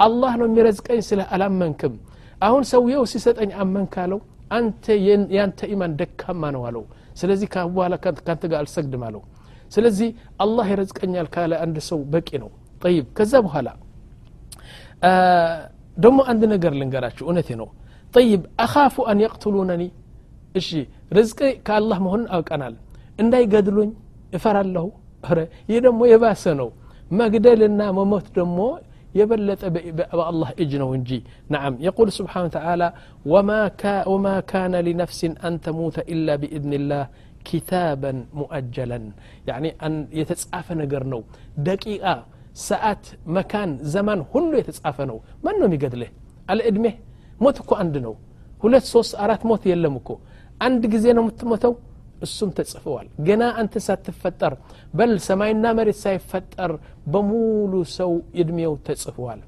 አላህ 0.00 0.32
ነው 0.40 0.46
የሚረዝቀኝ 0.50 1.00
ስለ 1.08 1.20
አላመንክም። 1.34 1.94
አሁን 2.42 2.62
ሰውየው 2.72 3.04
ሲሰጠኝ 3.12 3.50
አመንክ 3.62 3.94
አለው። 4.04 4.20
አንተ 4.50 4.84
ያንተ 5.36 5.60
ኢማን 5.74 5.92
ደካማ 6.00 6.42
ነው 6.56 6.62
አለው። 6.68 6.84
ስለዚህ 7.20 7.48
በኋላ 7.70 7.94
ካንተ 8.26 8.42
ጋር 8.50 8.58
አልሰግድም 8.62 9.02
አለው። 9.08 9.22
ስለዚህ 9.72 10.08
አላህ 10.44 10.66
ይረዝቀኛል 10.72 11.28
ካለ 11.34 11.52
አንድ 11.64 11.76
ሰው 11.88 12.00
በቂ 12.12 12.30
ነው። 12.42 12.50
ጠይብ። 12.82 13.06
ከዛ 13.18 13.32
በኋላ 13.46 13.68
ደሞ 15.96 16.18
አንድ 16.30 16.42
ነገር 16.54 16.72
ልንገራችሁ 16.80 17.24
እውነቴ 17.26 17.50
ነው 17.60 17.68
ጠይብ 18.14 18.42
አኻፉ 18.64 19.04
አን 19.10 19.18
የቅትሉነኒ 19.24 19.82
እሺ 20.54 20.68
ርዝቅ 21.16 21.40
ከአላህ 21.66 21.98
መሆንን 22.04 22.28
አውቀናል 22.36 22.74
እንዳይገድሉኝ 23.18 23.90
እፈራለሁ 24.38 24.86
ረ 25.24 25.40
ይህ 25.70 25.78
ደግሞ 25.86 26.00
የባሰ 26.12 26.44
ነው 26.60 26.68
መግደልና 27.10 27.82
መሞት 27.98 28.26
ደግሞ 28.38 28.58
የበለጠ 29.14 29.62
በአላህ 30.10 30.50
እጅ 30.62 30.72
ነው 30.82 30.90
እንጂ 30.98 31.10
ናም 31.54 31.74
የቁል 31.86 32.10
ስብሓን 32.18 32.46
ተላ 32.54 32.82
ወማ 34.08 34.26
ካነ 34.50 34.74
ሊነፍሲን 34.86 35.34
አን 35.46 35.56
ተሙተ 35.66 36.04
ኢላ 36.14 36.36
ብኢድንላህ 36.42 37.02
ኪታበን 37.48 38.18
ሙአጀለን 38.38 39.04
የተጻፈ 40.18 40.66
ነገር 40.82 41.04
ነው 41.12 41.20
ደቂቃ 41.68 42.04
أن 42.51 42.63
يتسعف 42.63 42.87
نقر 42.87 42.91
نو 42.91 42.93
دقيقة 42.93 42.97
ساعات 42.97 43.07
مكان 43.37 43.69
زمان 43.95 44.19
هلو 44.35 44.57
يتسعف 44.57 45.01
نو 45.09 45.17
من 45.43 45.55
نو 45.59 45.65
يقدله 45.73 46.09
الإدمه 46.53 46.93
موت 47.43 47.57
እኮ 47.61 47.71
አንድ 47.81 47.95
ነው 48.05 48.13
ሁለት 48.63 48.85
ሶስት 48.93 49.13
አራት 49.23 49.41
ሞት 49.49 49.63
የለም 49.71 49.95
እኮ 49.99 50.09
አንድ 50.67 50.83
ጊዜ 50.93 51.05
ነው 51.17 51.23
የምትሞተው 51.25 51.73
እሱም 52.25 52.49
ተጽፈዋል 52.57 53.07
ገና 53.27 53.43
አንተ 53.61 53.73
ሳትፈጠር 53.87 54.53
በል 54.97 55.13
ሰማይና 55.27 55.65
መሬት 55.79 55.97
ሳይፈጠር 56.05 56.71
በሙሉ 57.13 57.73
ሰው 57.97 58.11
እድሜው 58.41 58.73
ተጽፈዋል 58.89 59.41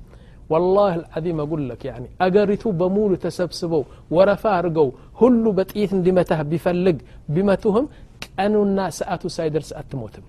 والله 0.53 0.91
العظيم 1.01 1.37
أقول 1.45 1.61
لك 1.69 1.81
يعني 1.89 2.09
أقرتو 2.25 2.69
بمولو 2.79 3.15
تسبسبو 3.25 3.81
ورفا 4.15 4.51
أرقو 4.59 4.87
هلو 5.19 5.49
بطيت 5.57 5.91
اندمتها 5.97 6.43
بفلق 6.51 6.97
بمتهم 7.33 7.85
كأنونا 8.21 8.85
سأتو 8.99 9.27
سايدر 9.37 9.63
سأت 9.69 9.91
موتم 10.01 10.25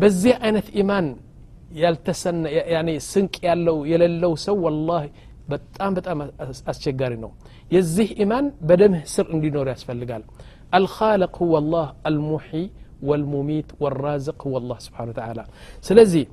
بزي 0.00 0.32
أينت 0.44 0.68
إيمان 0.78 1.06
يلتسن 1.82 2.36
يعني 2.74 2.94
سنك 3.12 3.34
يالو 3.46 3.76
يللو 3.92 4.32
سو 4.46 4.56
والله 4.66 5.02
በጣም 5.52 5.90
በጣም 5.98 6.18
አስቸጋሪ 6.70 7.12
ነው 7.24 7.30
የዚህ 7.74 8.08
ኢማን 8.22 8.46
በደምህ 8.68 9.02
ስር 9.14 9.26
እንዲኖር 9.36 9.66
ያስፈልጋል 9.74 10.22
الخالق 10.78 11.34
هو 11.44 11.54
الله 11.62 11.86
المحي 12.10 12.64
والمميت 13.08 13.68
والرازق 13.82 14.38
هو 14.48 14.54
الله 14.60 14.78
سبحانه 14.86 15.10
وتعالى 15.12 15.44
سلزي 15.88 16.24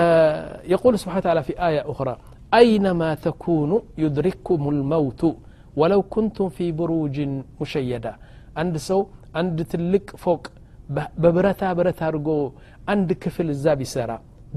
آه 0.00 0.60
يقول 0.74 0.92
سبحانه 1.02 1.20
وتعالى 1.22 1.42
في 1.48 1.52
آية 1.68 1.82
أخرى 1.92 2.14
أينما 2.60 3.10
تكونوا 3.26 3.80
يدرككم 4.04 4.62
الموت 4.74 5.22
ولو 5.80 6.00
كنتم 6.14 6.46
في 6.56 6.66
بروج 6.80 7.16
مشيدة 7.60 8.12
عند 8.60 8.74
سو 8.88 9.00
عند 9.38 9.58
تلك 9.72 10.06
فوق 10.24 10.42
ببرتا 11.22 11.68
برتا 11.78 12.06
رقو 12.14 12.38
عند 12.90 13.08
كفل 13.22 13.48
الزابي 13.54 13.86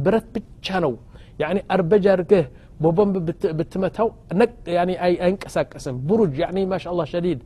برت 0.04 0.26
بتشانو 0.34 0.94
يعني 1.42 1.60
أربج 1.70 2.06
أرجه 2.14 2.44
بوبم 2.82 3.08
بتمتهو 3.58 4.08
نك 4.40 4.50
يعني 4.76 4.94
أي 5.04 5.14
أنك 5.28 5.42
اسم 5.78 5.94
برج 6.06 6.38
يعني 6.42 6.60
ما 6.72 6.78
شاء 6.82 6.92
الله 6.92 7.04
شديد 7.14 7.38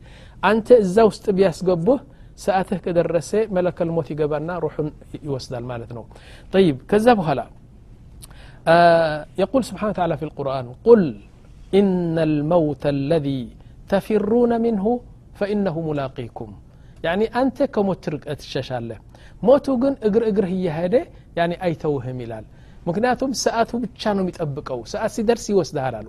أنت 0.49 0.69
الزوج 0.83 1.15
تبيس 1.25 1.57
قبه 1.69 1.99
سأته 2.45 2.77
كذا 2.85 3.01
الرسى 3.05 3.39
ملك 3.55 3.77
الموت 3.81 4.09
جبنا 4.19 4.53
روح 4.63 4.75
يوصل 5.27 5.55
المالتنو 5.61 6.03
طيب 6.55 6.75
كذب 6.89 7.19
هلا 7.19 7.45
آه 8.67 9.25
يقول 9.37 9.61
سبحانه 9.69 9.89
وتعالى 9.93 10.15
في 10.17 10.25
القرآن 10.29 10.65
قل 10.87 11.03
إن 11.79 12.19
الموت 12.29 12.83
الذي 12.95 13.41
تفرون 13.89 14.61
منه 14.61 14.85
فإنه 15.33 15.75
ملاقيكم 15.89 16.49
يعني 17.03 17.25
أنت 17.25 17.63
كمترك 17.63 18.27
الشاشة 18.27 18.79
له 18.79 18.97
موتو 19.43 19.73
قن 19.81 19.95
إقر 20.03 20.23
إقر 20.29 20.45
هي 20.53 20.69
هذه 20.69 21.03
ያኒ 21.35 21.53
አይተውህም 21.65 22.17
ይላል። 22.23 22.45
ምክንያቱም 22.87 23.31
ሰአቱ 23.43 23.71
ብቻ 23.83 24.01
ነው 24.15 24.23
የሚጠብቀው። 24.23 24.79
ሰዓት 24.93 25.11
ሲደርስ 25.15 25.45
ይወስድሃል 25.51 25.95
አሉ። 25.99 26.07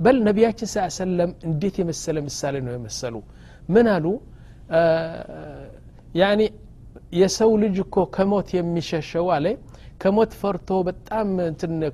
በል 0.00 0.16
ነቢያችን 0.28 0.68
ስ 0.68 0.86
ሰለም 0.98 1.30
እንዴት 1.48 1.74
የመሰለ 1.80 2.16
ምሳሌ 2.26 2.54
ነው 2.66 2.72
የመሰሉ? 2.76 3.14
ምን 3.68 3.86
አሉ? 3.94 4.06
ያኒ 6.20 6.40
የሰው 7.18 7.50
ልጅ 7.62 7.76
እኮ 7.84 7.96
ከሞት 8.14 8.48
የሚሸሸው 8.56 9.26
አለ። 9.36 9.46
ከሞት 10.02 10.32
ፈርቶ 10.40 10.68
በጣም 10.88 11.28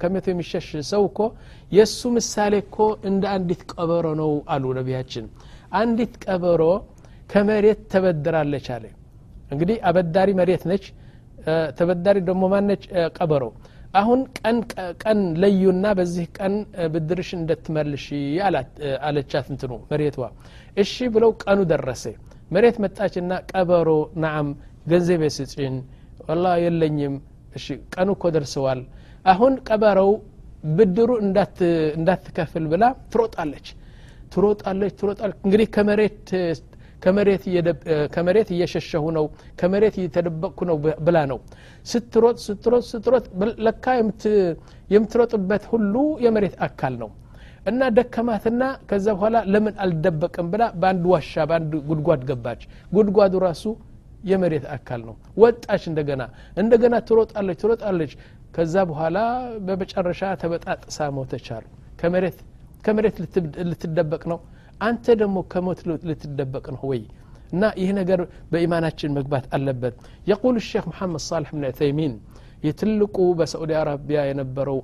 ከሞት 0.02 0.26
የሚሸሽ 0.30 0.68
ሰው 0.90 1.02
እኮ 1.08 1.20
የእሱ 1.73 2.11
ምሳሌ 2.16 2.54
እኮ 2.64 2.76
እንደ 3.08 3.25
አንዲት 3.35 3.62
ቀበሮ 3.73 4.06
ነው 4.20 4.30
አሉ 4.54 4.64
ነቢያችን። 4.78 5.25
አንዲት 5.80 6.14
ቀበሮ 6.25 6.62
ከመሬት 7.30 7.80
ተበድራለች 7.92 8.66
አለ። 8.76 8.85
እንግዲህ 9.50 9.76
አበዳሪ 9.88 10.30
መሬት 10.40 10.62
ነች 10.70 10.85
ተበዳሪ 11.78 12.16
ደግሞ 12.28 12.42
ማነች? 12.52 12.82
ቀበሮ። 13.16 13.44
አሁን 13.94 14.20
ቀን 14.38 14.56
ቀን 15.02 15.20
ለዩና 15.42 15.86
በዚህ 15.98 16.26
ቀን 16.38 16.54
ብድርሽ 16.94 17.28
እንደትመልሽ 17.38 18.06
አለቻት 19.06 19.46
እንትኑ 19.52 19.72
መሬቷ። 19.90 20.18
እሺ 20.82 20.94
ብለው 21.14 21.30
ቀኑ 21.42 21.60
ደረሰ። 21.72 22.04
መሬት 22.50 22.76
መጣችና 22.84 23.30
ቀበሮ 23.50 23.88
ናዓም 24.22 24.48
ገንዘብ 24.90 25.22
ስጭን 25.36 25.76
ወላ 26.26 26.46
የለኝም። 26.64 27.14
እሺ 27.58 27.66
ቀኑ 27.94 28.08
እኮ 28.16 28.24
ደርሰዋል። 28.36 28.80
አሁን 29.24 29.54
ቀበሮው 29.68 30.12
ብድሩ 30.76 31.10
እንዳትከፍል 31.96 32.64
ብላ 32.72 32.84
ትሮጣለች። 33.12 33.66
ትሮጣለች 34.32 34.94
ትሮጣለች። 35.00 35.38
እንግዲህ 35.46 35.68
ከመሬት 35.74 36.28
ከመሬት 38.14 38.48
እየሸሸሁ 38.54 39.04
ነው 39.16 39.26
ከመሬት 39.60 39.94
እየተደበቅኩ 40.00 40.58
ነው 40.70 40.76
ብላ 41.06 41.18
ነው። 41.32 41.38
ስትሮጥ 41.86 42.36
ስትሮጥ 42.46 42.84
ስትሮጥ 42.92 43.25
ለካ 43.66 43.84
የምትሮጥበት 44.90 45.64
ሁሉ 45.72 45.94
የመሬት 46.25 46.56
አካል 46.66 46.96
ነው። 47.02 47.10
እና 47.66 47.82
ደከማትና 47.96 48.62
ከዛ 48.90 49.06
በኋላ 49.16 49.36
ለምን 49.52 49.75
አልደበቅም 49.84 50.48
ብላ 50.52 50.64
በአንድ 50.80 51.04
ዋሻ 51.12 51.44
በአንድ 51.50 51.72
ጉድጓድ 51.88 52.22
ገባች። 52.28 52.60
ጉድጓዱ 52.92 53.34
ራሱ 53.46 53.64
የመሬት 54.30 54.64
አካል 54.76 55.00
ነው። 55.08 55.14
ወጣች 55.36 55.82
እንደገና። 55.90 56.22
እንደገና 56.56 56.94
ትሮጣለች 57.08 57.58
ትሮጣለች። 57.62 58.12
ከዛ 58.54 58.75
በኋላ 58.90 59.18
በመጨረሻ 59.66 60.22
ተበጣጥሳ 60.42 61.08
ሞተች 61.16 61.48
አሉ። 61.56 61.64
ከመሬት 62.00 62.38
ከመሬት 62.84 63.16
ልትደበቅ 63.68 64.22
ነው 64.32 64.38
አንተ 64.80 65.06
ደግሞ 65.21 65.37
ከሞት 65.52 65.80
ልትደበቅ 66.09 66.66
ነው 66.75 66.83
ወይ? 66.90 67.02
እና 67.52 67.64
ይህ 67.80 67.90
ነገር 67.99 68.21
በኢማናችን 68.52 69.14
መግባት 69.18 69.45
አለበት። 69.56 69.95
የቁል 70.30 70.56
ሼክ 70.68 70.85
መሐመድ 70.90 71.23
ሳልሕ 71.26 71.50
ብን 71.54 71.64
ዑተይሚን 71.68 72.14
የትልቁ 72.66 73.16
በሳዑዲ 73.38 73.73
አረቢያ 73.80 74.21
የነበረው 74.28 74.78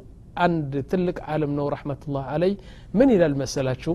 አንድ 0.45 0.73
ትልቅ 0.91 1.17
ዓለም 1.33 1.53
ነው 1.59 1.67
ረሕመቱላህ 1.75 2.25
አለይ 2.35 2.53
ምን 2.95 3.09
ይላል 3.15 3.35
መሰላችሁ? 3.43 3.95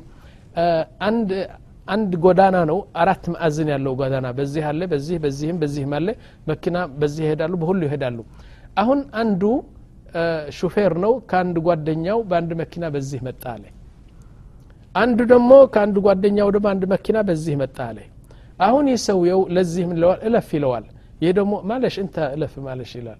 አንድ 1.88 2.12
ጎዳና 2.24 2.58
ነው። 2.70 2.80
አራት 3.01 3.25
ማዕዝን 3.34 3.70
ያለው 3.74 3.94
ጎዳና 4.00 4.27
በዚህ 4.39 4.63
አለ 4.70 4.82
በዚህ 4.94 5.18
በዚህም 5.24 5.58
በዚህም 5.62 5.94
አለ። 6.00 6.08
መኪና 6.50 6.77
በዚህ 7.00 7.24
ይሄዳሉ 7.27 7.54
በሁሉ 7.62 7.82
ይሄዳሉ። 7.88 8.18
አሁን 8.82 9.00
አንዱ 9.22 9.44
ሹፌር 10.58 10.94
ነው። 11.06 11.13
ከአንድ 11.30 11.58
ጓደኛው 11.68 12.20
በአንድ 12.30 12.51
መኪና 12.62 12.86
በዚህ 12.96 13.20
መጣ 13.27 13.44
አለ 13.56 13.63
አንዱ 14.98 15.20
ደግሞ 15.32 15.51
ከአንዱ 15.74 15.96
ጓደኛው 16.06 16.50
ደግሞ 16.56 16.68
አንድ 16.74 16.84
መኪና 16.94 17.18
በዚህ 17.27 17.56
መጣ 17.62 17.77
አለ። 17.88 17.98
አሁን 18.60 18.86
ይህ 18.92 19.00
ሰውየው 19.08 19.42
ለዚህም 19.56 19.92
ይለዋል 19.96 20.20
እለፍ 20.27 20.50
ይለዋል። 20.58 20.86
ይህ 21.22 21.32
ደግሞ 21.38 21.54
ማለሽ 21.70 21.96
እንተ 22.04 22.16
እለፍ 22.36 22.54
ማለሽ 22.68 22.92
ይላል። 23.00 23.20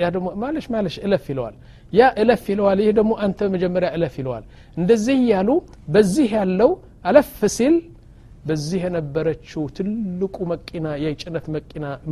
ያ 0.00 0.06
ደግሞ 0.14 0.28
ማለሽ 0.42 0.66
ማለሽ 0.74 0.96
እለፍ 1.06 1.24
ይለዋል። 1.32 1.56
ያ 1.92 2.08
እለፍ 2.22 2.44
ይለዋል 2.52 2.78
ይህ 2.84 2.92
ደግሞ 2.98 3.12
አንተ 3.24 3.48
መጀመሪያ 3.54 3.88
እለፍ 3.96 4.14
ይለዋል። 4.20 4.44
እንደዚህ 4.76 5.16
እያሉ 5.22 5.48
በዚህ 5.94 6.28
ያለው 6.38 6.70
አለፍ 7.04 7.32
ሲል 7.56 7.76
በዚህ 8.44 8.80
የነበረችው 8.86 9.62
ትልቁ 9.76 10.36
መኪና 10.52 10.86
የጭነት 11.02 11.46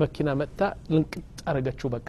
መኪና 0.03 0.29
መጥታ 0.41 0.61
ልንቅጥ 0.93 1.23
አረገችው 1.51 1.89
በቃ 1.95 2.09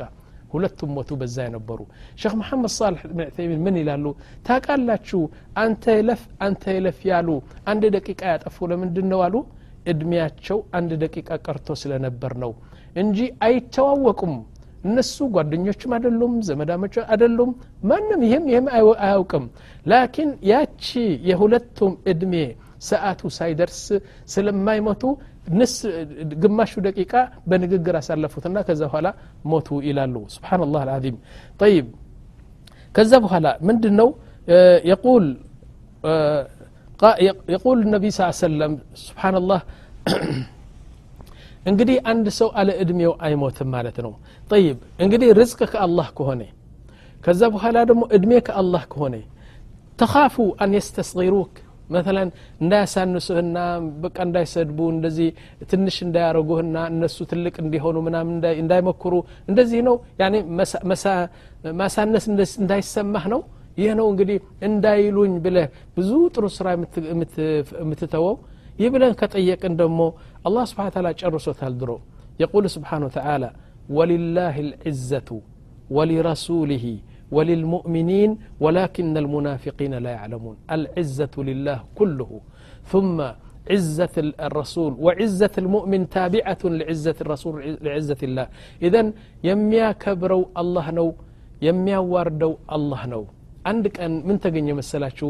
ሁለቱም 0.52 0.90
ሞቱ 0.96 1.10
በዛ 1.20 1.36
የነበሩ 1.46 1.80
ሼክ 2.20 2.34
መሐመድ 2.40 2.72
ሳልሕ 2.74 3.02
ብን 3.10 3.20
ዑተይሚን 3.24 3.60
ምን 3.64 3.76
ይላሉ 3.80 4.04
ታቃላችሁ 4.48 5.20
አንተ 5.62 5.94
ይለፍ 5.98 6.22
አንተ 6.46 6.74
ይለፍ 6.76 6.98
ያሉ 7.10 7.28
አንድ 7.72 7.84
ደቂቃ 7.96 8.22
ያጠፉ 8.32 8.66
ለምንድን 8.72 9.08
ነው 9.12 9.22
አሉ 9.26 9.36
እድሜያቸው 9.92 10.58
አንድ 10.78 10.92
ደቂቃ 11.02 11.38
ቀርቶ 11.46 11.76
ስለነበር 11.80 12.34
ነው 12.44 12.52
እንጂ 13.02 13.18
አይተዋወቁም 13.46 14.34
እነሱ 14.84 15.26
ጓደኞችም 15.34 15.92
አይደሉም 15.96 16.32
ዘመዳሞች 16.48 16.94
አይደሉም 17.06 17.50
ማንም 17.90 18.22
ይህም 18.26 18.44
ይህም 18.50 18.66
አያውቅም 19.04 19.44
ላኪን 19.86 20.30
ያቺ 20.50 20.86
የሁለቱም 21.30 21.92
እድሜ 22.12 22.34
ሰዓቱ 22.88 23.30
ሳይደርስ 23.36 23.82
ስለማይሞቱ 24.34 25.02
ንስ 25.58 25.74
ግማሹ 26.42 26.72
ደቂቃ 26.86 27.12
በንግግር 27.50 27.96
አሳለፉትና 28.00 28.56
ከዛ 28.68 28.82
በኋላ 28.88 29.08
ሞቱ 29.52 29.68
ይላሉ 29.88 30.14
ስብሓንላህ 30.36 30.80
አልዓዚም 30.84 31.16
ጠይብ 31.62 31.86
ከዛ 32.94 33.12
በኋላ 33.24 33.46
ምንድን 33.68 33.94
ነው 34.00 34.08
የቁል 34.90 35.26
የቁል 37.52 37.78
ነቢ 37.94 38.04
ስ 38.16 38.30
ሰለም 38.40 38.72
ስብሓንላህ 39.04 39.60
እንግዲህ 41.70 41.96
አንድ 42.12 42.26
ሰው 42.38 42.48
አለ 42.60 42.70
እድሜው 42.82 43.12
አይሞትም 43.26 43.68
ማለት 43.76 43.96
ነው 44.06 44.12
ጠይብ 44.50 44.78
እንግዲህ 45.04 45.28
ርዝቅ 45.40 45.60
ከአላህ 45.72 46.08
ከሆነ 46.18 46.42
ከዛ 47.20 47.42
በኋላ 47.54 47.76
ደግሞ 47.90 48.02
እድሜ 48.16 48.32
ከአላህ 48.48 48.82
ከሆነ 48.92 49.14
ተኻፉ 49.98 50.36
አን 50.62 50.72
የስተስሩክ 50.76 51.54
መተላ 51.90 52.18
እንዳያሳንሱህና 52.64 53.56
በቃ 54.04 54.16
እንዳይሰድቡ 54.26 54.78
እንደዚህ 54.94 55.28
ትንሽ 55.70 55.96
እንዳያረጉህና 56.06 56.76
እነሱ 56.92 57.16
ትልቅ 57.32 57.54
እንዲሆኑ 57.64 57.96
ምናምን 58.06 58.36
እንዳይመክሩ 58.62 59.14
እንደዚህ 59.50 59.80
ነው 59.88 59.96
ማሳነስ 61.80 62.26
እንዳይሰማህ 62.62 63.26
ነው 63.34 63.42
ይህ 63.78 63.92
ነው 64.00 64.06
እንግዲህ 64.12 64.38
እንዳይሉኝ 64.68 65.32
ብለህ 65.44 65.68
ብዙ 65.96 66.10
ጥሩ 66.34 66.44
ስራ 66.56 66.66
የምትተወው 67.82 68.34
ይህ 68.80 68.88
ብለን 68.94 69.12
ከጠየቅን 69.20 69.74
ደግሞ 69.80 70.00
አላህ 70.48 70.64
ስብሓን 70.70 70.92
ታላ 70.94 71.08
ጨርሶታል 71.20 71.74
ድሮ 71.80 71.92
የቁል 72.42 72.64
ስብሓን 72.76 73.02
ወተላ 73.08 73.44
ወሊላህ 73.96 74.54
ልዕዘቱ 74.68 75.28
ወሊረሱሊህ 75.96 76.84
وللمؤمنين 77.35 78.31
ولكن 78.63 79.17
المنافقين 79.23 79.93
لا 80.05 80.11
يعلمون. 80.17 80.55
العزة 80.75 81.35
لله 81.37 81.79
كله. 81.99 82.31
ثم 82.91 83.17
عزة 83.71 84.15
الرسول 84.47 84.91
وعزة 85.05 85.55
المؤمن 85.63 86.09
تابعة 86.09 86.61
لعزة 86.79 87.17
الرسول 87.21 87.53
لعزة 87.85 88.21
الله. 88.27 88.47
إذا 88.81 89.01
يميا 89.43 89.89
كبروا 90.03 90.45
الله 90.61 90.85
نو 90.97 91.07
يميا 91.67 91.97
واردوا 91.97 92.55
الله 92.75 93.01
نو. 93.13 93.25
عندك 93.69 93.95
أن 94.05 94.13
من 94.27 94.39
تقن 94.39 94.65
يمسلاتشو 94.71 95.29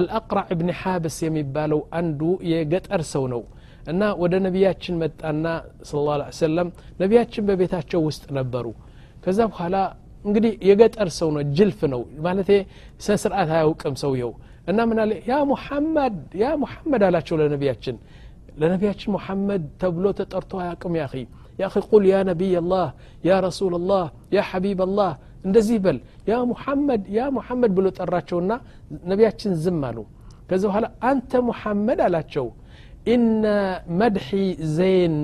الأقرع 0.00 0.44
ابن 0.54 0.68
حابس 0.80 1.16
يمي 1.22 1.42
بالو 1.54 1.80
أندو 1.98 2.30
يقت 2.52 2.84
أرسو 2.96 3.24
نو 3.32 3.42
أنا 3.90 4.08
ودى 4.20 4.38
نبياتشن 4.46 4.94
مت 5.00 5.16
أنا 5.30 5.52
صلى 5.88 6.00
الله 6.00 6.16
عليه 6.18 6.28
وسلم 6.28 6.68
نبياتشن 7.00 7.42
ببيتاتشو 7.48 7.98
وست 8.06 8.32
نبرو 8.36 8.74
كذا 9.24 9.44
بخلا 9.50 9.84
እንግዲህ 10.25 10.51
የገጠር 10.69 11.09
ሰው 11.19 11.29
ነው 11.35 11.41
ጅልፍ 11.57 11.79
ነው 11.93 12.01
ማለት 12.25 12.49
ስነ 13.05 13.15
ስርዓት 13.23 13.49
አያውቅም 13.55 13.95
ሰውየው 14.03 14.31
እና 14.71 14.79
ምን 14.89 14.97
አለ 15.03 15.11
ያ 15.29 15.37
ሙሐመድ 15.51 16.17
ያ 16.41 16.49
ሙሐመድ 16.63 17.03
አላቸው 17.07 17.35
ለነቢያችን 17.41 17.95
ለነቢያችን 18.61 19.09
ሙሐመድ 19.15 19.63
ተብሎ 19.81 20.05
ተጠርቶ 20.19 20.51
አያውቅም 20.63 20.95
ያ 21.01 21.05
ያ 21.59 21.67
ቁል 21.87 22.03
ያ 22.11 22.17
ነቢይ 22.29 22.53
አላህ 22.61 22.85
ያ 23.27 23.39
ረሱል 23.47 23.73
ላህ 23.89 24.05
ያ 24.35 24.41
ሐቢብ 24.49 24.79
አላህ 24.87 25.11
እንደዚህ 25.45 25.77
በል 25.85 25.97
ያ 26.29 26.35
ሙሐመድ 26.51 27.03
ያ 27.17 27.21
ሙሐመድ 27.37 27.71
ብሎ 27.77 27.87
ጠራቸውና 27.99 28.51
ነቢያችን 29.11 29.53
ዝም 29.63 29.81
አሉ 29.89 29.99
ከዚ 30.49 30.63
በኋላ 30.69 30.87
አንተ 31.09 31.41
ሙሐመድ 31.49 31.99
አላቸው 32.07 32.47
ኢነ 33.13 33.45
መድሒ 34.01 34.29
ዘይን 34.77 35.15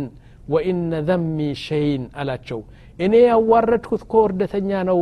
ወኢነ 0.53 0.91
ዘሚ 1.09 1.37
ሸይን 1.65 2.03
አላቸው 2.21 2.59
እኔ 2.98 3.14
ያዋረድኩት 3.24 4.02
ኮ 4.04 4.22
እርደተኛ 4.26 4.70
ነው። 4.88 5.00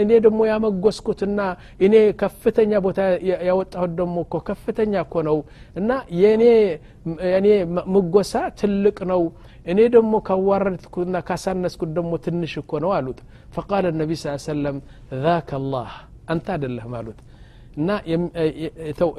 እኔ 0.00 0.10
ደግሞ 0.24 0.40
ያመጎስኩትና 0.50 1.38
እኔ 1.80 1.94
ከፍተኛ 2.20 2.72
ቦታ 2.84 2.98
ያወጣሁት 3.46 3.92
ደግሞ 4.00 4.16
እኮ 4.26 4.34
ከፍተኛ 4.48 4.94
እኮ 5.06 5.14
ነው። 5.28 5.38
እና 5.76 5.90
የእኔ 6.20 7.46
ምጎሳ 7.94 8.32
ትልቅ 8.60 8.98
ነው። 9.12 9.22
እኔ 9.66 9.78
ደግሞ 9.94 10.14
ካዋረድኩና 10.28 11.16
ካሳነስኩት 11.28 11.90
ደግሞ 11.96 12.12
ትንሽ 12.26 12.52
እኮ 12.62 12.78
ነው 12.84 12.92
አሉት። 12.96 13.20
ፈቃለ 13.56 13.86
ነቢ 14.00 14.10
ስ 14.16 14.36
ሰለም 14.46 14.76
ዛከ 15.22 15.50
አላህ 15.60 15.90
አንተ 16.28 16.46
አደለህም 16.54 16.94
አሉት። 17.00 17.18
እና 17.76 17.90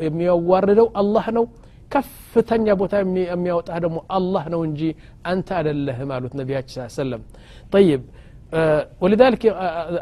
የሚያዋርደው 0.06 0.88
አላህ 1.02 1.26
ነው። 1.38 1.46
ከፍተኛ 1.95 2.67
ቦታ 2.81 2.95
የሚያወጣ 3.33 3.71
ደግሞ 3.85 3.99
አላህ 4.19 4.45
ነው 4.55 4.61
እንጂ 4.69 4.83
አንተ 5.31 5.49
አደለህም 5.61 6.11
አሉት 6.17 6.35
ነቢያችን 6.41 6.79
ስ 6.87 6.99
ሰለም 7.03 7.23
طيب 7.77 8.01
ولذلك 9.03 9.43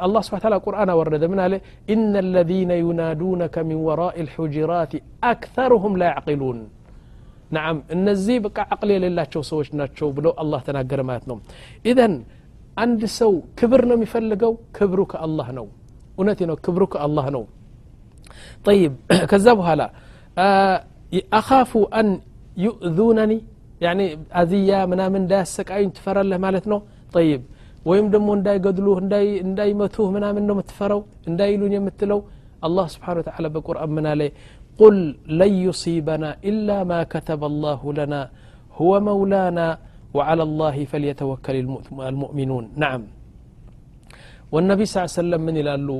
الله 0.07 0.21
سبحانه 0.25 0.41
وتعالى 0.43 0.59
قرآن 0.69 0.91
ورد 0.99 1.25
من 1.33 1.39
عليه 1.45 1.61
إن 1.95 2.13
الذين 2.27 2.71
ينادونك 2.87 3.55
من 3.69 3.79
وراء 3.89 4.17
الحجرات 4.25 4.93
أكثرهم 5.33 5.93
لا 6.01 6.07
يعقلون 6.13 6.59
نعم 7.57 7.77
እነዚህ 7.95 8.37
በቃ 8.47 8.59
አቅል 8.75 8.91
የሌላቸው 8.95 9.43
ሰዎች 9.51 9.69
ናቸው 9.81 10.09
ብለው 10.17 10.33
አላህ 10.43 10.61
ተናገረ 10.67 11.01
ማለት 11.11 11.25
ነው 11.31 11.37
ኢዘን 11.91 12.15
አንድ 12.83 13.01
ሰው 13.21 13.33
ክብር 13.59 13.83
ነው 13.91 13.97
የሚፈልገው 13.99 14.53
ክብሩ 14.77 15.01
ከአላህ 15.13 15.49
ነው 15.59 15.67
እውነት 16.19 16.41
ነው 16.51 16.57
ክብሩ 16.67 16.83
ከአላህ 16.95 17.27
ነው 17.37 17.45
طيب 18.69 18.93
ከዛ 19.31 19.47
በኋላ 19.61 19.83
أخاف 21.14 21.72
أن 22.00 22.08
يؤذونني؟ 22.66 23.40
يعني 23.86 24.06
أذية 24.42 24.86
منامن 24.92 25.24
دا 25.32 25.40
سكاين 25.44 25.94
تفر 25.94 26.18
له 26.30 26.38
مالتنا 26.38 26.78
طيب. 27.18 27.42
ويم 27.88 28.06
دمو 28.14 28.34
انداي 28.34 28.58
قدلوه 28.66 28.98
انداي 29.04 29.42
انداي 29.46 29.74
متوه 29.80 30.12
منامن 30.16 30.48
متفرو؟ 30.60 31.00
انداي 31.30 31.52
لون 31.60 31.74
يمتلو 31.78 32.20
الله 32.68 32.86
سبحانه 32.96 33.20
وتعالى 33.22 33.48
بالقرآن 33.54 33.90
من 33.98 34.06
عليه 34.14 34.32
قل 34.82 34.96
لن 35.40 35.54
يصيبنا 35.68 36.30
إلا 36.50 36.78
ما 36.90 37.00
كتب 37.14 37.42
الله 37.52 37.82
لنا. 38.00 38.22
هو 38.80 38.92
مولانا 39.10 39.68
وعلى 40.16 40.44
الله 40.50 40.76
فليتوكل 40.92 41.56
المؤمنون. 42.12 42.64
نعم. 42.84 43.02
والنبي 44.54 44.86
صلى 44.86 44.98
الله 44.98 45.12
عليه 45.12 45.22
وسلم 45.22 45.42
من 45.48 45.56
إلى 45.62 45.72
اللو 45.78 46.00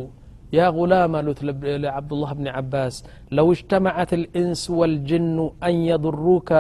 يا 0.59 0.67
غلام 0.77 1.13
قالت 1.17 1.41
لعبد 1.85 2.13
الله 2.17 2.31
بن 2.41 2.47
عباس 2.57 2.95
لو 3.39 3.47
اجتمعت 3.55 4.11
الإنس 4.21 4.63
والجن 4.79 5.39
أن 5.69 5.75
يضروك 5.93 6.51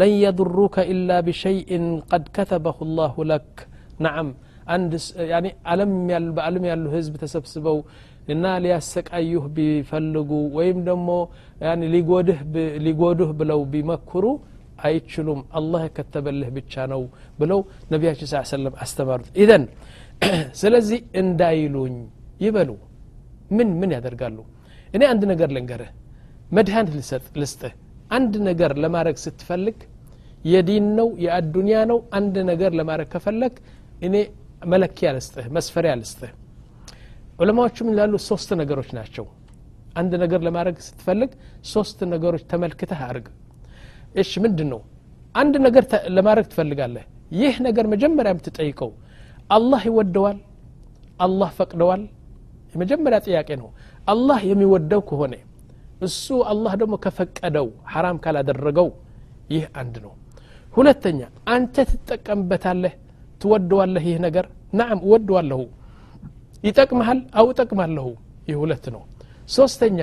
لن 0.00 0.12
يضروك 0.26 0.76
إلا 0.92 1.16
بشيء 1.26 1.70
قد 2.12 2.22
كتبه 2.36 2.76
الله 2.86 3.14
لك 3.32 3.50
نعم 4.06 4.28
عند 4.72 4.92
يعني 5.32 5.50
ألم 5.72 5.92
يال 6.12 6.26
بألم 6.36 6.64
يال 6.70 6.82
هزب 6.94 7.14
تسبسبوا 7.22 7.80
እና 8.32 8.44
ሊያሰቃዩህ 8.64 9.44
ቢፈልጉ 9.56 10.30
ወይም 10.56 10.78
ደግሞ 10.88 11.08
ሊጎድህ 11.94 12.38
ሊጎዱህ 12.86 13.30
ብለው 13.40 13.60
ቢመክሩ 13.72 14.24
አይችሉም 14.88 15.40
አላህ 15.58 15.80
የከተበልህ 15.86 16.48
ብቻ 16.58 16.84
ነው 16.92 17.02
ብለው 17.40 17.60
ነቢያችን 17.92 18.28
ስ 18.32 18.42
ሰለም 18.54 18.74
አስተማሩት 18.84 19.28
ኢዘን 19.42 19.64
ስለዚህ 20.62 21.00
እንዳይሉኝ 21.22 21.96
ይበሉ 22.44 22.70
ምን 23.56 23.70
ምን 23.80 23.90
ያደርጋሉ 23.96 24.38
እኔ 24.96 25.02
አንድ 25.12 25.22
ነገር 25.32 25.48
ልንገርህ 25.56 25.90
መድኃኒት 26.56 26.94
ልሰጥ 26.98 27.24
ልስጥህ 27.42 27.72
አንድ 28.10 28.34
ነገር 28.48 28.72
ለማድረግ 28.84 29.16
ስትፈልግ 29.24 29.76
የዲን 30.44 30.86
ነው 30.98 31.08
የአዱንያ 31.24 31.76
ነው 31.90 31.98
አንድ 32.18 32.36
ነገር 32.50 32.72
ለማድረግ 32.80 33.08
ከፈለግ 33.14 33.54
እኔ 34.06 34.14
መለኪያ 34.72 35.08
ልስጥህ 35.16 35.46
መስፈሪያ 35.56 35.92
ልስጥህ 36.00 36.32
ዑለማዎቹ 37.40 37.76
ምን 37.86 37.94
ይላሉ 37.94 38.14
ሶስት 38.28 38.50
ነገሮች 38.60 38.90
ናቸው 38.98 39.24
አንድ 40.00 40.12
ነገር 40.22 40.40
ለማድረግ 40.46 40.76
ስትፈልግ 40.86 41.30
ሶስት 41.72 41.98
ነገሮች 42.12 42.42
ተመልክተህ 42.52 43.00
አድርግ 43.06 43.26
እሺ 44.22 44.32
ምንድን 44.44 44.68
ነው 44.72 44.80
አንድ 45.34 45.54
ነገር 45.66 45.84
ለማድረግ 46.16 46.46
ትፈልጋለህ 46.52 47.04
ይህ 47.40 47.54
ነገር 47.66 47.84
መጀመሪያ 47.94 48.30
የምትጠይቀው 48.34 48.90
አላህ 49.56 49.82
ይወደዋል 49.90 50.38
አላህ 51.18 51.50
ፈቅደዋል 51.58 52.02
የመጀመሪያ 52.73 53.17
ጥያቄ 53.25 53.49
ነው። 53.61 53.69
አላህ 54.07 54.39
የሚወደው 54.49 55.01
ከሆነ 55.09 55.33
እሱ 56.01 56.25
አላህ 56.51 56.73
ደግሞ 56.81 56.95
ከፈቀደው 57.03 57.67
ሐራም 57.93 58.17
ካላደረገው 58.23 58.89
ይህ 59.53 59.65
አንድ 59.81 59.95
ነው። 60.05 60.13
ሁለተኛ 60.73 61.19
አንተ 61.47 61.75
ትጠቀምበታለህ 61.91 62.93
ትወደዋለህ 63.41 64.03
ይህ 64.09 64.17
ነገር? 64.25 64.45
ናም 64.73 64.97
እወደዋለሁ። 65.05 65.61
ይጠቅመሃል 66.63 67.19
አው 67.33 67.45
እጠቅማለሁ። 67.53 68.07
ይህ 68.47 68.57
ሁለት 68.61 68.85
ነው። 68.95 69.01
ሶስተኛ 69.49 69.99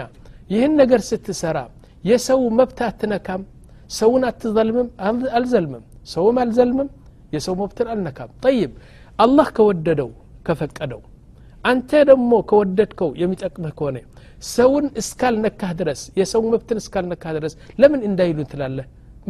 ይህን 0.51 0.73
ነገር 0.81 1.01
ስትሰራ 1.09 1.59
የሰው 2.05 2.41
መብት 2.59 2.79
አትነካም 2.87 3.43
ሰውን 3.91 4.23
አትዘልምም 4.29 4.89
አልዘልምም 5.37 5.83
ሰውም 6.07 6.37
አልዘልምም 6.43 6.89
የሰው 7.35 7.55
መብትን 7.61 7.89
አልነካም። 7.93 8.31
ጠይብ 8.45 8.73
አላህ 9.19 9.49
ከወደደው 9.57 10.11
ከፈቀደው 10.47 11.01
አንተ 11.64 11.92
ደግሞ 12.10 12.32
ከወደድከው 12.50 13.10
የሚጠቅምህ 13.22 13.74
ከሆነ 13.80 13.98
ሰውን 14.50 14.86
እስካልነካህ 15.02 15.72
ድረስ 15.80 16.02
የሰው 16.20 16.42
መብትን 16.54 16.80
እስካልነካህ 16.82 17.34
ድረስ 17.38 17.54
ለምን 17.82 18.02
እንዳይሉን 18.10 18.48
ትላለህ 18.52 18.86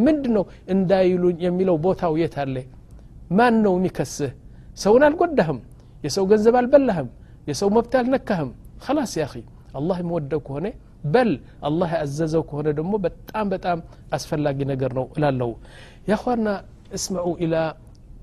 ምንድ 0.05 0.25
ነው 0.35 0.43
እንዳይሉኝ 0.73 1.37
የሚለው 1.45 1.77
ቦታው 1.85 2.13
የት 2.21 2.35
አለ 2.43 2.55
ማን 3.39 3.55
ነው 3.65 3.73
የሚከስህ 3.79 4.31
ሰውን 4.83 5.03
አልጎዳህም 5.07 5.59
የሰው 6.03 6.25
ገንዘብ 6.31 6.55
አልበላህም 6.61 7.09
የሰው 7.49 7.69
መብት 7.77 7.93
አልነካህም 8.01 8.51
خلاص 8.85 9.11
يا 9.19 9.25
أخي 9.27 9.43
الله 9.79 9.97
የሚወደው 10.01 10.39
ከሆነ 10.47 10.67
በል 11.13 11.31
አላህ 11.67 11.89
ያዘዘው 12.01 12.43
ከሆነ 12.49 12.67
ደግሞ 12.77 12.93
በጣም 13.05 13.45
በጣም 13.53 13.79
አስፈላጊ 14.15 14.59
ነገር 14.71 14.91
ነው 14.97 15.05
እላለሁ 15.17 15.49
ያኳና 16.11 16.47
እስምዑ 16.97 17.27
ኢላ 17.43 17.55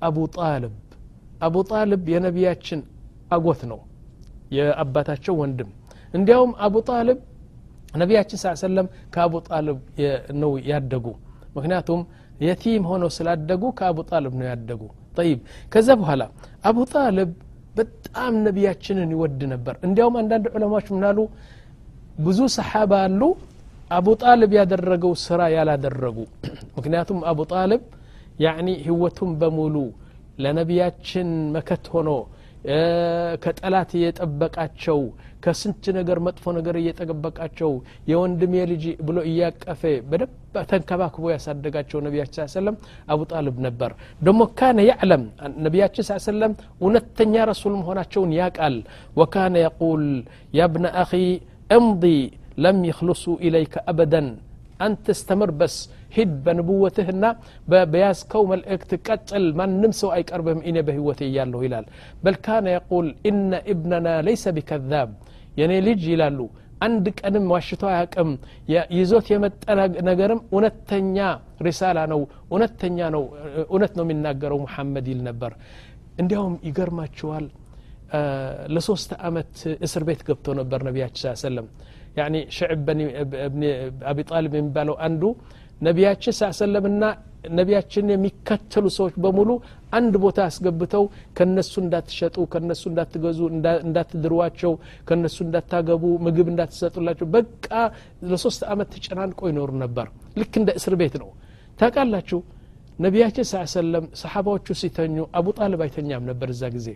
አቡ 0.08 0.16
ጣልብ 0.36 0.74
አቡ 1.46 1.56
ጣልብ 1.70 2.02
የነቢያችን 2.14 2.80
አጎት 3.36 3.60
ነው 3.72 3.80
የአባታቸው 4.51 5.35
ወንድም። 5.41 5.69
እንዲያውም 6.13 6.51
አቡ 6.65 6.75
ጣልብ 6.89 7.19
ነቢያችን 7.93 8.39
ስ 8.39 8.53
ሰለም 8.61 8.87
ከአቡ 9.13 9.33
ጣልብ 9.47 9.77
ነው 10.41 10.51
ያደጉ። 10.71 11.05
ምክንያቱም 11.55 12.01
የቲም 12.41 12.83
ሆነው 12.89 13.09
ስላደጉ 13.15 13.63
ከአቡ 13.79 13.97
ጣልብ 14.09 14.33
ነው 14.39 14.47
ያደጉ። 14.51 14.81
ጠይብ። 15.17 15.39
ከዛ 15.73 15.89
በኋላ 16.01 16.21
አቡ 16.69 16.77
ጣልብ 16.93 17.31
በጣም 17.75 18.33
ነቢያችንን 18.47 19.09
ይወድ 19.15 19.41
ነበር። 19.53 19.75
እንዲያውም 19.87 20.15
አንዳንድ 20.21 20.45
ዑለማዎች 20.53 20.87
ምናሉ 20.95 21.17
ብዙ 22.19 22.39
ሰሓባ 22.55 22.93
አሉ 23.05 23.21
አቡ 23.91 24.07
ጣልብ 24.21 24.51
ያደረገው 24.59 25.13
ስራ 25.25 25.41
ያላደረጉ። 25.55 26.17
ምክንያቱም 26.77 27.19
አቡ 27.31 27.39
ጣልብ 27.53 27.81
ያኒ 28.43 28.67
ህይወቱን 28.85 29.31
በሙሉ 29.41 29.75
ለነቢያችን 30.43 31.27
መከት 31.55 31.85
ሆኖ 31.93 32.09
ከጠላት 33.43 33.91
እየጠበቃቸው 33.97 34.99
ከስንት 35.43 35.85
ነገር 35.97 36.17
መጥፎ 36.25 36.45
ነገር 36.57 36.75
እየጠበቃቸው 36.81 37.71
የወንድሜ 38.09 38.53
ልጅ 38.71 38.83
ብሎ 39.07 39.17
እያቀፈ 39.29 39.81
በደብ 40.09 40.31
ተንከባክቦ 40.69 41.23
ያሳደጋቸው 41.33 41.99
ነቢያችን 42.07 42.51
ሰለም 42.55 42.75
አቡ 43.13 43.21
ጣልብ 43.31 43.57
ነበር። 43.67 43.91
ደሞ 44.21 44.41
ካነ 44.59 44.79
ያዕለም 44.89 45.23
ነቢያችን 45.65 46.05
ሰለም 46.27 46.53
እውነተኛ 46.81 47.33
ረሱል 47.51 47.73
መሆናቸውን 47.79 48.31
ያቃል 48.39 48.77
ወካነ 49.21 49.55
የቁል 49.65 50.05
ያብነ 50.59 50.85
አኺ 51.03 51.11
እምض 51.69 52.05
ለም 52.63 52.79
ይክልሱ 52.89 53.25
ኢለይከ 53.47 53.75
አበደን 53.91 54.29
አንተ 54.80 55.06
እስተምር 55.14 55.50
በስ 55.60 55.76
ሂድ 56.16 56.32
በንብወትህና 56.44 57.24
በያዝከው 57.92 58.42
መልእክት 58.50 58.90
ቀጥል 59.06 59.46
ማንም 59.60 59.92
ሰው 60.00 60.10
አይቀርብህም 60.16 60.60
እኔ 60.68 60.76
በህይወቴ 60.88 61.20
እያለሁ 61.28 61.60
ይላል 61.66 61.86
በል 62.24 62.36
ካነ 62.44 62.66
የቁል 62.74 63.08
ኢነ 63.30 63.60
ኢብነና 63.72 64.08
ለይሰ 64.26 64.52
ቢከዛብ 64.58 65.10
የኔ 65.60 65.72
ልጅ 65.88 66.02
ይላሉ 66.12 66.38
አንድ 66.86 67.06
ቀንም 67.20 67.44
ዋሽቶ 67.52 67.82
አያቅም 67.90 68.30
ይዞት 68.96 69.26
የመጠ 69.32 69.62
ነገርም 70.08 70.40
እውነተኛ 70.52 71.18
ሪሳላ 71.66 71.98
ነው 72.12 72.20
እውነተኛ 72.50 72.98
ነው 73.14 73.22
እውነት 73.66 73.92
ነው 73.98 74.04
የሚናገረው 74.06 74.58
ሙሐመድ 74.64 75.06
ይል 75.12 75.20
ነበር 75.28 75.52
እንዲያውም 76.22 76.56
ይገርማችኋል 76.68 77.46
ለሶስት 78.75 79.11
አመት 79.27 79.53
እስር 79.87 80.03
ቤት 80.07 80.21
ገብቶ 80.27 80.53
ነበር 80.59 80.79
ነቢያችን 80.89 81.35
ሰለም 81.43 81.67
ያኒ 82.17 82.35
ሽዕብ 82.55 82.87
አቢ 84.11 84.19
ጣልብ 84.31 84.53
የሚባለው 84.59 84.95
አንዱ 85.07 85.23
ነቢያችን 85.81 86.33
ስ 86.39 86.49
ሰለምና 86.57 87.03
ነቢያችን 87.57 88.11
የሚከተሉ 88.13 88.85
ሰዎች 88.97 89.13
በሙሉ 89.23 89.51
አንድ 89.97 90.13
ቦታ 90.23 90.39
አስገብተው 90.49 91.03
ከነሱ 91.37 91.73
እንዳትሸጡ 91.83 92.35
ከነሱ 92.53 92.83
እንዳትገዙ 92.91 93.39
እንዳትድሯቸው 93.85 94.73
ከነሱ 95.09 95.37
እንዳታገቡ 95.45 96.03
ምግብ 96.25 96.49
እንዳትሰጡላቸው 96.53 97.27
በቃ 97.35 97.69
ለሶስት 98.31 98.63
አመት 98.73 98.89
ተጨናንቆ 98.95 99.39
ይኖሩ 99.51 99.71
ነበር። 99.83 100.07
ልክ 100.41 100.53
እንደ 100.61 100.69
እስር 100.79 100.95
ቤት 101.01 101.15
ነው። 101.23 101.31
ታውቃላችሁ 101.79 102.39
ነቢያችን 102.99 103.47
ስ 103.51 103.63
ሰለም 103.75 104.05
ሰሓባዎቹ 104.21 104.67
ሲተኙ 104.81 105.17
አቡ 105.39 105.47
ጣልብ 105.59 105.81
አይተኛም 105.85 106.25
ነበር 106.31 106.49
እዛ 106.55 106.63
ጊዜ 106.75 106.87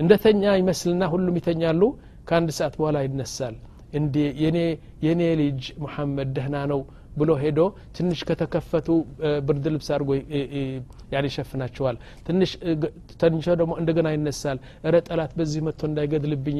እንደተኛ 0.00 0.42
ይመስልና 0.60 1.02
ሁሉም 1.12 1.36
ይተኛሉ። 1.40 1.82
ከአንድ 2.28 2.50
ሰዓት 2.58 2.74
በኋላ 2.80 2.98
ይነሳል። 3.06 3.54
እንዴ 3.94 4.16
የኔ 5.04 5.22
ልጅ 5.40 5.62
ሙሐመድ 5.82 6.28
ደህና 6.36 6.56
ነው 6.72 6.80
ብሎ 7.16 7.30
ሄዶ 7.42 7.60
ትንሽ 7.96 8.20
ከተከፈቱ 8.28 8.88
ብርድ 9.46 9.64
ልብስ 9.74 9.88
አድርጎ 9.94 10.10
ይሸፍናቸዋል። 11.24 11.96
ትንሽ 12.26 12.50
ደግሞ 13.52 13.72
እንደገና 13.80 14.08
ይነሳል። 14.14 14.58
እረ 14.86 14.94
ጠላት 15.08 15.32
በዚህ 15.38 15.62
መጥቶ 15.66 15.82
እንዳይገድልብኝ 15.90 16.58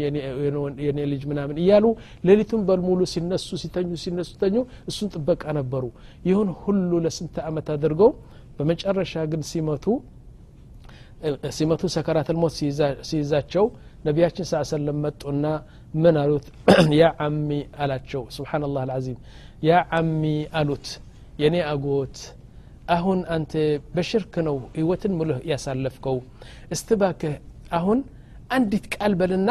የኔ 0.86 0.98
ልጅ 1.12 1.22
ምናምን 1.32 1.58
እያሉ 1.62 1.86
ሌሊቱን 2.24 2.62
በልሙሉ 2.68 3.00
ሲነሱ 3.14 3.48
ሲተኙ 3.62 3.90
ሲነሱ 4.04 4.32
ተኙ 4.42 4.56
እሱን 4.90 5.10
ጥበቃ 5.14 5.44
ነበሩ። 5.58 5.84
ይሁን 6.24 6.50
ሁሉ 6.62 6.92
ለስንት 7.06 7.38
አመት 7.48 7.68
አድርገው 7.76 8.12
በመጨረሻ 8.58 9.14
ግን 9.32 9.42
ሲመቱ 9.50 9.84
ሲመቱ 11.57 11.81
ሰከራት 11.95 12.27
ልሞት 12.35 12.53
ሲይዛቸው 13.09 13.65
ነቢያችን 14.07 14.45
ስ 14.49 14.61
ሰለም 14.71 14.97
መጡና 15.05 15.45
ምን 15.93 16.15
አሉት 16.23 16.47
ያ 16.99 17.05
አሚ 17.25 17.49
አላቸው 17.83 18.23
ስብሓናላህ 18.35 18.81
አልዓዚም 18.85 19.17
ያ 19.67 19.79
አሚ 19.99 20.23
አሉት 20.59 20.87
የኔ 21.43 21.55
አጎት 21.71 22.17
አሁን 22.95 23.19
አንተ 23.35 23.53
በሽርክ 23.95 24.33
ነው 24.47 24.57
ህይወትን 24.77 25.13
ሙሉህ 25.19 25.39
ያሳለፍከው 25.51 26.17
እስትባክህ 26.75 27.35
አሁን 27.79 27.99
አንዲት 28.57 28.85
ቃል 28.95 29.13
በልና 29.21 29.49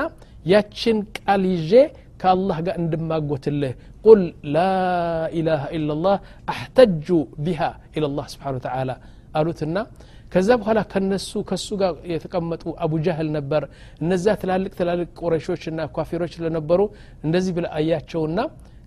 ያችን 0.52 0.98
ቃል 1.18 1.42
ይዤ 1.52 1.72
ከአላህ 2.20 2.58
ጋር 2.66 2.76
እንድማጎትልህ 2.82 3.72
ቁል 4.04 4.20
ላ 4.54 4.58
ኢላሃ 5.38 5.62
ኢላ 5.76 5.96
ላህ 6.04 6.16
አሕተጁ 6.48 7.08
ቢሃ 7.46 7.60
ኢላ 7.96 8.10
ላህ 8.18 8.26
ስብሓን 8.34 8.60
ተዓላ 8.66 8.90
አሉትና 9.40 9.76
ከዛ 10.31 10.49
በኋላ 10.59 10.79
ከነሱ 10.91 11.31
ከሱ 11.49 11.67
ጋር 11.81 11.93
የተቀመጡ 12.11 12.63
አቡ 12.83 12.93
ጃህል 13.05 13.29
ነበር። 13.37 13.63
እነዛ 14.01 14.25
ትላልቅ 14.41 14.71
ትላልቅ 14.79 15.09
ቁረሾችና 15.19 15.87
ኳፊሮች 15.95 16.31
ስለነበሩ 16.37 16.81
እንደዚህ 17.25 17.53
ብለ 17.57 17.65
አያቸውና 17.77 18.39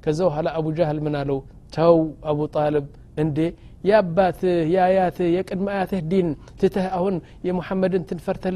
ከዛ 0.04 0.20
በኋላ 0.28 0.48
አቡ 0.58 0.66
ጃህል 0.78 0.98
ምን 1.04 1.16
አለው? 1.20 1.38
ተው 1.74 1.96
አቡ 2.30 2.38
ጣልብ 2.54 2.86
እንዴ! 3.16 3.38
የአባትህ 3.84 4.56
የአያትህ 4.72 5.28
የቅድመ 5.34 5.66
አያትህ 5.72 6.00
ዲን 6.10 6.28
ትተህ 6.60 6.86
አሁን 6.96 7.14
የሙሐመድን 7.46 8.02
ትንፈርተህ 8.10 8.52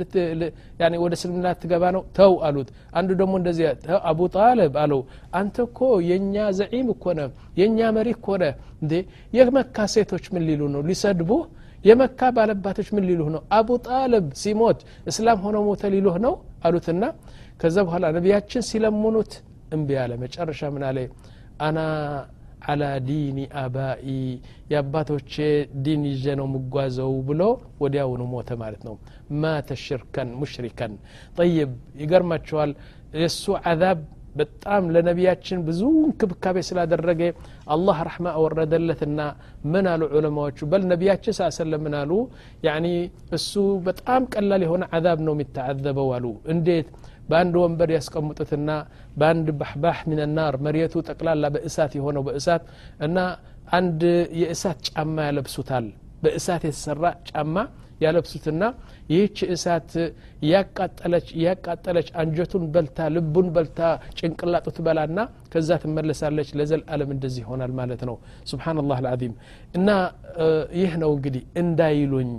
ወደ 1.05 1.12
እስልምና 1.18 1.46
ትገባ 1.62 1.85
ነው? 1.96 2.03
ተው 2.18 2.33
አሉት። 2.46 2.68
አንዱ 2.92 3.11
ደግሞ 3.20 3.35
እንደዚህ 3.40 3.66
አቡ 4.11 4.20
ጣልብ 4.37 4.75
አለው። 4.83 5.01
አንተ 5.35 5.57
እኮ 5.68 5.81
የእኛ 6.11 6.46
ዘዒም 6.59 6.88
እኮ 6.94 7.05
ነ 7.18 7.22
የእኛ 7.61 7.79
መሪ 7.96 8.09
እኮ 8.16 8.29
ነ 8.37 8.44
እንዴ? 8.83 8.92
የመካ 9.33 9.77
ሴቶች 9.94 10.27
ምን 10.35 10.44
ሊሉ 10.49 10.62
ነው? 10.75 10.83
ሊሰድቡህ 10.88 11.42
የመካ 11.86 12.29
ባለባቶች 12.36 12.89
ምን 12.95 13.05
ሊሉህ 13.10 13.29
ነው 13.36 13.41
አቡ 13.57 13.69
ጣልብ 13.88 14.25
ሲሞት 14.41 14.79
እስላም 15.12 15.39
ሆኖ 15.45 15.57
ሞተ 15.67 15.89
ሊሉህ 15.93 16.17
ነው 16.25 16.34
አሉትና 16.67 17.03
ከዛ 17.62 17.77
በኋላ 17.88 18.05
ነቢያችን 18.17 18.65
ሲለምኑት 18.69 19.34
እምቢ 19.75 19.89
አለ 20.03 20.12
መጨረሻ 20.23 20.69
ምን 20.75 20.84
አለ 20.89 20.99
አና 21.67 21.79
አላ 22.71 22.84
ዲኒ 23.07 23.39
አባኢ 23.62 24.07
የአባቶቼ 24.71 25.36
ዲን 25.86 26.01
ይዤ 26.12 26.25
ነው 26.39 26.47
ምጓዘው 26.53 27.13
ብሎ 27.29 27.41
ወዲያውኑ 27.84 28.21
ሞተ 28.34 28.57
ማለት 28.62 28.81
ነው 28.88 28.95
ማተ 29.43 29.77
ሽርከን 29.86 30.29
ሙሽሪከን 30.41 30.93
ጠይብ 31.38 31.71
ይገርማቸዋል 32.03 32.73
የእሱ 33.21 33.43
አዛብ 33.71 34.01
በጣም 34.36 34.84
ለነቢያችን 34.95 35.60
ብዙ 35.67 35.81
እንክብካቤ 36.01 36.57
ስላደረገ 36.67 37.21
አላህ 37.75 37.97
ረሕማ 38.07 38.27
አወረደለትና 38.38 39.19
ምን 39.73 39.86
አሉ 39.93 40.01
ዑለማዎቹ 40.17 40.67
በል 40.71 40.84
ነቢያችን 40.91 41.36
ሳ 41.39 41.49
ሰለም 41.57 41.81
ምን 41.86 41.95
አሉ 42.01 42.12
ያኒ 42.67 42.88
እሱ 43.38 43.53
በጣም 43.88 44.23
ቀላል 44.34 44.63
የሆነ 44.67 44.84
አዛብ 44.97 45.21
ነው 45.27 45.36
የሚተዓዘበው 45.36 46.10
አሉ 46.17 46.25
እንዴት 46.53 46.88
በአንድ 47.29 47.55
ወንበር 47.63 47.89
ያስቀምጡትና 47.95 48.69
በአንድ 49.19 49.49
ባሕባሕ 49.60 49.99
ምን 50.12 50.21
ናር 50.38 50.55
መሬቱ 50.65 51.03
ጠቅላላ 51.10 51.45
በእሳት 51.55 51.93
የሆነው 51.99 52.23
በእሳት 52.27 52.63
እና 53.07 53.17
አንድ 53.77 54.01
የእሳት 54.41 54.79
ጫማ 54.89 55.15
ያለብሱታል 55.27 55.86
በእሳት 56.23 56.63
የተሰራ 56.67 57.05
ጫማ 57.29 57.55
ያለብሱትና 58.00 58.62
ይህች 59.11 59.38
እሳት 59.54 59.90
እያቃጠለች 60.46 61.26
እያቃጠለች 61.37 62.09
አንጀቱን 62.22 62.64
በልታ 62.74 63.09
ልቡን 63.14 63.48
በልታ 63.54 63.80
ጭንቅላጡ 64.18 64.66
ትበላና 64.76 65.18
ከዛ 65.52 65.78
ትመለሳለች። 65.82 66.50
ለዘል 66.59 66.82
አለም 66.94 67.11
እንደዚህ 67.16 67.42
ይሆናል 67.44 67.72
ማለት 67.80 68.02
ነው። 68.09 68.16
ስብሓንላህ 68.50 68.98
አልዓዚም። 69.02 69.35
እና 69.78 69.88
ይህ 70.80 70.94
ነው 71.02 71.12
እንግዲህ 71.16 71.44
እንዳይሉኝ። 71.62 72.30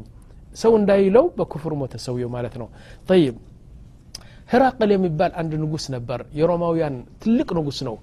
ሰው 0.56 0.74
እንዳይለው 0.80 1.26
በክፍር 1.38 1.74
ሞተ 1.80 1.96
ሰውየው 2.06 2.32
ማለት 2.36 2.56
ነው። 2.62 2.68
ጠይብ 3.10 3.36
ህራቅል 4.50 4.90
የሚባል 4.96 5.32
አንድ 5.40 5.54
ንጉስ 5.64 5.86
ነበር። 5.96 6.20
የሮማውያን 6.40 6.96
ትልቅ 7.24 7.50
ንጉስ 7.58 7.80
ነው። 7.88 7.96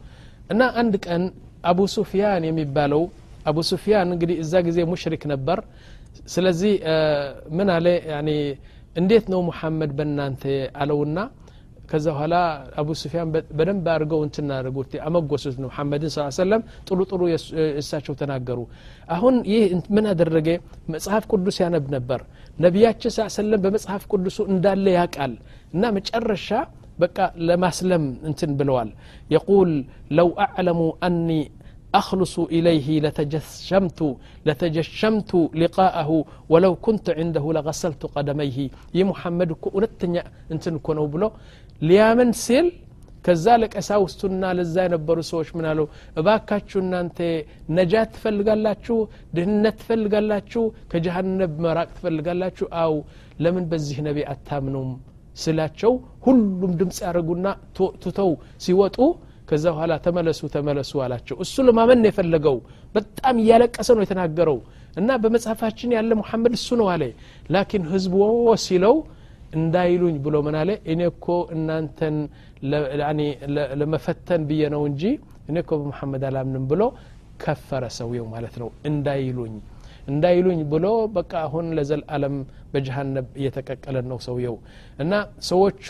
እና 0.51 0.62
አንድ 0.81 0.95
ቀን 1.07 1.23
አቡ 1.64 1.81
ሱፊያን 1.95 2.43
የሚባለው 2.49 3.03
አቡ 3.47 3.59
ሱፊያን 3.69 4.09
እንግዲህ 4.14 4.37
እዛ 4.43 4.55
ጊዜ 4.67 4.79
ሙሽሪክ 4.90 5.23
ነበር 5.33 5.59
ስለዚህ 6.29 6.72
ምን 7.57 7.68
አለ? 7.77 7.87
እንዴት 8.96 9.24
ነው 9.33 9.40
ሙሐመድ 9.48 9.90
በእናንተ 9.98 10.42
አለውና 10.81 11.16
ከዛ 11.90 12.07
በኋላ 12.12 12.35
አቡ 12.81 12.88
ስፊያን 13.00 13.29
በደንብ 13.57 13.87
አድርገው 13.94 14.20
አድርጉት 14.57 14.92
አመጎሱት 15.07 15.57
ነው 15.62 15.68
ሙሐመድን 15.70 16.11
ስ 16.11 16.27
ሰለም 16.38 16.62
ጥሩ 16.88 16.98
ጥሩ 17.11 17.20
እሳቸው 17.81 18.14
ተናገሩ። 18.20 18.59
አሁን 19.09 19.35
ይህ 19.53 19.64
ምን 19.96 20.07
አደረገ? 20.12 20.48
መጽሐፍ 20.94 21.24
ቅዱስ 21.33 21.59
ያነብ 21.62 21.87
ነበር። 21.96 22.20
ነቢያችን 22.59 23.12
ስ 23.16 23.27
ሰለም 23.37 23.61
በመጽሐፍ 23.64 24.03
ቅዱሱ 24.12 24.38
እንዳለ 24.53 24.87
ያቃል 24.98 25.35
እና 25.74 25.85
መጨረሻ 25.98 26.48
በቃ 26.98 27.18
ለማስለም 27.48 28.03
እንትን 28.29 28.50
ብለዋል። 28.59 28.90
የቁል 29.31 29.70
ለው 30.18 30.29
አዕለሙ 30.44 30.81
አኒ 31.07 31.29
أخلص 32.02 32.36
إليه 32.56 32.88
لتجشمت 33.06 34.00
لتجشمت 34.48 35.32
لقاءه 35.62 36.10
ولو 36.52 36.74
كنت 36.86 37.06
عنده 37.20 37.46
لغسلت 37.56 38.02
قدميه 38.15 38.58
يا 38.98 39.04
محمد 39.12 39.50
كونتنيا 39.63 40.24
انتن 40.54 40.76
كونو 40.86 41.06
بلو 41.13 41.30
ليامن 41.89 42.32
سيل 42.48 42.68
ከዛ 43.26 43.46
ለቀሳውስቱና 43.62 44.44
ለዛ 44.58 44.76
የነበሩ 44.86 45.18
ሰዎች 45.30 45.50
ምን 45.58 45.65
አለው 45.72 45.86
እባካችሁ 46.20 46.78
እናንተ 46.84 47.18
ነጃት 47.78 48.10
ትፈልጋላችሁ 48.15 48.98
ድህነት 49.36 49.76
ትፈልጋላችሁ 49.82 50.63
ከጀሃነብ 50.92 51.54
መራቅ 51.65 51.89
ትፈልጋላችሁ 51.98 52.68
አው 52.84 52.94
ለምን 53.46 53.65
በዚህ 53.72 53.98
ነቢ 54.08 54.18
አታምኑም 54.34 54.89
ስላቸው 55.44 55.94
ሁሉም 56.28 56.72
ድምፅ 56.80 56.98
ያደረጉና 57.08 57.48
ትተው 58.04 58.32
ሲወጡ 58.65 58.98
ከዛ 59.55 59.67
በኋላ 59.73 59.93
ተመለሱ 60.05 60.40
ተመለሱ 60.55 60.93
አላቸው። 61.05 61.37
እሱ 61.45 61.55
ለማመን 61.67 62.01
የፈለገው። 62.09 62.57
በጣም 62.95 63.35
እያለቀሰ 63.43 63.88
ነው 63.97 64.03
የተናገረው። 64.05 64.57
እና 64.97 65.11
በመጽሐፋችን 65.23 65.90
ያለ 65.97 66.11
ሙሐመድ 66.21 66.53
እሱ 66.59 66.69
ነው 66.81 66.88
አለ። 66.93 67.03
ላኪን 67.55 67.85
ህዝቡ 67.93 68.14
ሲለው 68.64 68.95
እንዳይሉኝ 69.59 70.17
ብሎ 70.25 70.37
ምን 70.47 70.57
አለ? 70.61 70.71
እኔ 70.93 71.01
እኮ 71.12 71.27
እናንተን 71.57 72.17
ለመፈተን 73.81 74.43
ብዬ 74.49 74.62
ነው 74.75 74.83
እንጂ 74.90 75.03
እኔ 75.49 75.57
እኮ 75.64 75.73
በሙሐመድ 75.81 76.25
አላምንም 76.31 76.64
ብሎ 76.73 76.83
ከፈረ 77.43 77.85
ሰውየው 77.99 78.27
ማለት 78.35 78.57
ነው። 78.62 78.71
እንዳይሉኝ 78.90 79.55
እንዳይሉኝ 80.09 80.61
ብሎ 80.73 80.87
በቃ 81.14 81.33
አሁን 81.47 81.67
ለዘልአለም 81.77 82.37
በጀሃነብ 82.73 83.27
እየተቀቀለ 83.38 83.97
ነው 84.07 84.19
ሰውየው። 84.25 84.57
እና 84.99 85.12
ሰዎቹ 85.49 85.87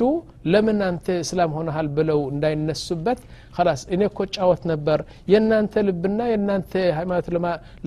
ለምን 0.53 0.81
አንተ 0.89 1.07
እስላም 1.23 1.55
ሆነሃል 1.59 1.89
ብለው 1.97 2.21
እንዳይነሱበት 2.33 3.21
ላስ 3.67 3.83
እኔ 3.95 4.03
እኮ 4.09 4.21
ጫወት 4.35 4.63
ነበር። 4.71 4.99
የእናንተ 5.33 5.83
ልብና 5.87 6.21
የእናንተ 6.31 6.73
ሃይማኖት 6.97 7.27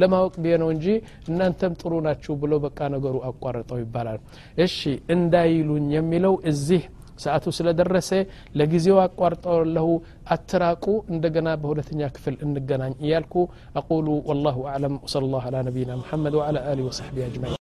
ለማወቅ 0.02 0.34
ብዬ 0.44 0.54
ነው 0.62 0.70
እንጂ 0.76 0.86
እናንተም 1.30 1.74
ጥሩ 1.82 1.94
ናችሁ 2.06 2.36
ብሎ 2.42 2.54
በቃ 2.66 2.80
ነገሩ 2.94 3.16
አቋረጠው 3.30 3.80
ይባላል። 3.84 4.20
እሺ 4.66 4.78
እንዳይሉኝ 5.16 5.88
የሚለው 5.96 6.36
እዚህ 6.52 6.84
ሰዓቱ 7.25 7.47
ስለደረሰ 7.57 8.11
ለጊዜው 8.59 8.99
አቋርጠለሁ 9.05 9.89
አትራቁ 10.35 10.85
እንደገና 11.15 11.49
በሁለተኛ 11.63 12.11
ክፍል 12.17 12.37
እንገናኝ 12.47 12.95
እያልኩ 13.07 13.35
አቁሉ 13.81 14.07
ወላሁ 14.31 14.59
አዕለም 14.73 14.97
ወሰለ 15.07 15.27
ላሁ 15.35 15.45
አላ 15.51 15.65
ነቢይና 15.69 15.99
ሙሐመድ 16.03 16.37
ወዓላ 16.41 16.61
አሊ 16.73 16.81
ወሰሕቢ 16.89 17.19
አጅማዒን 17.29 17.59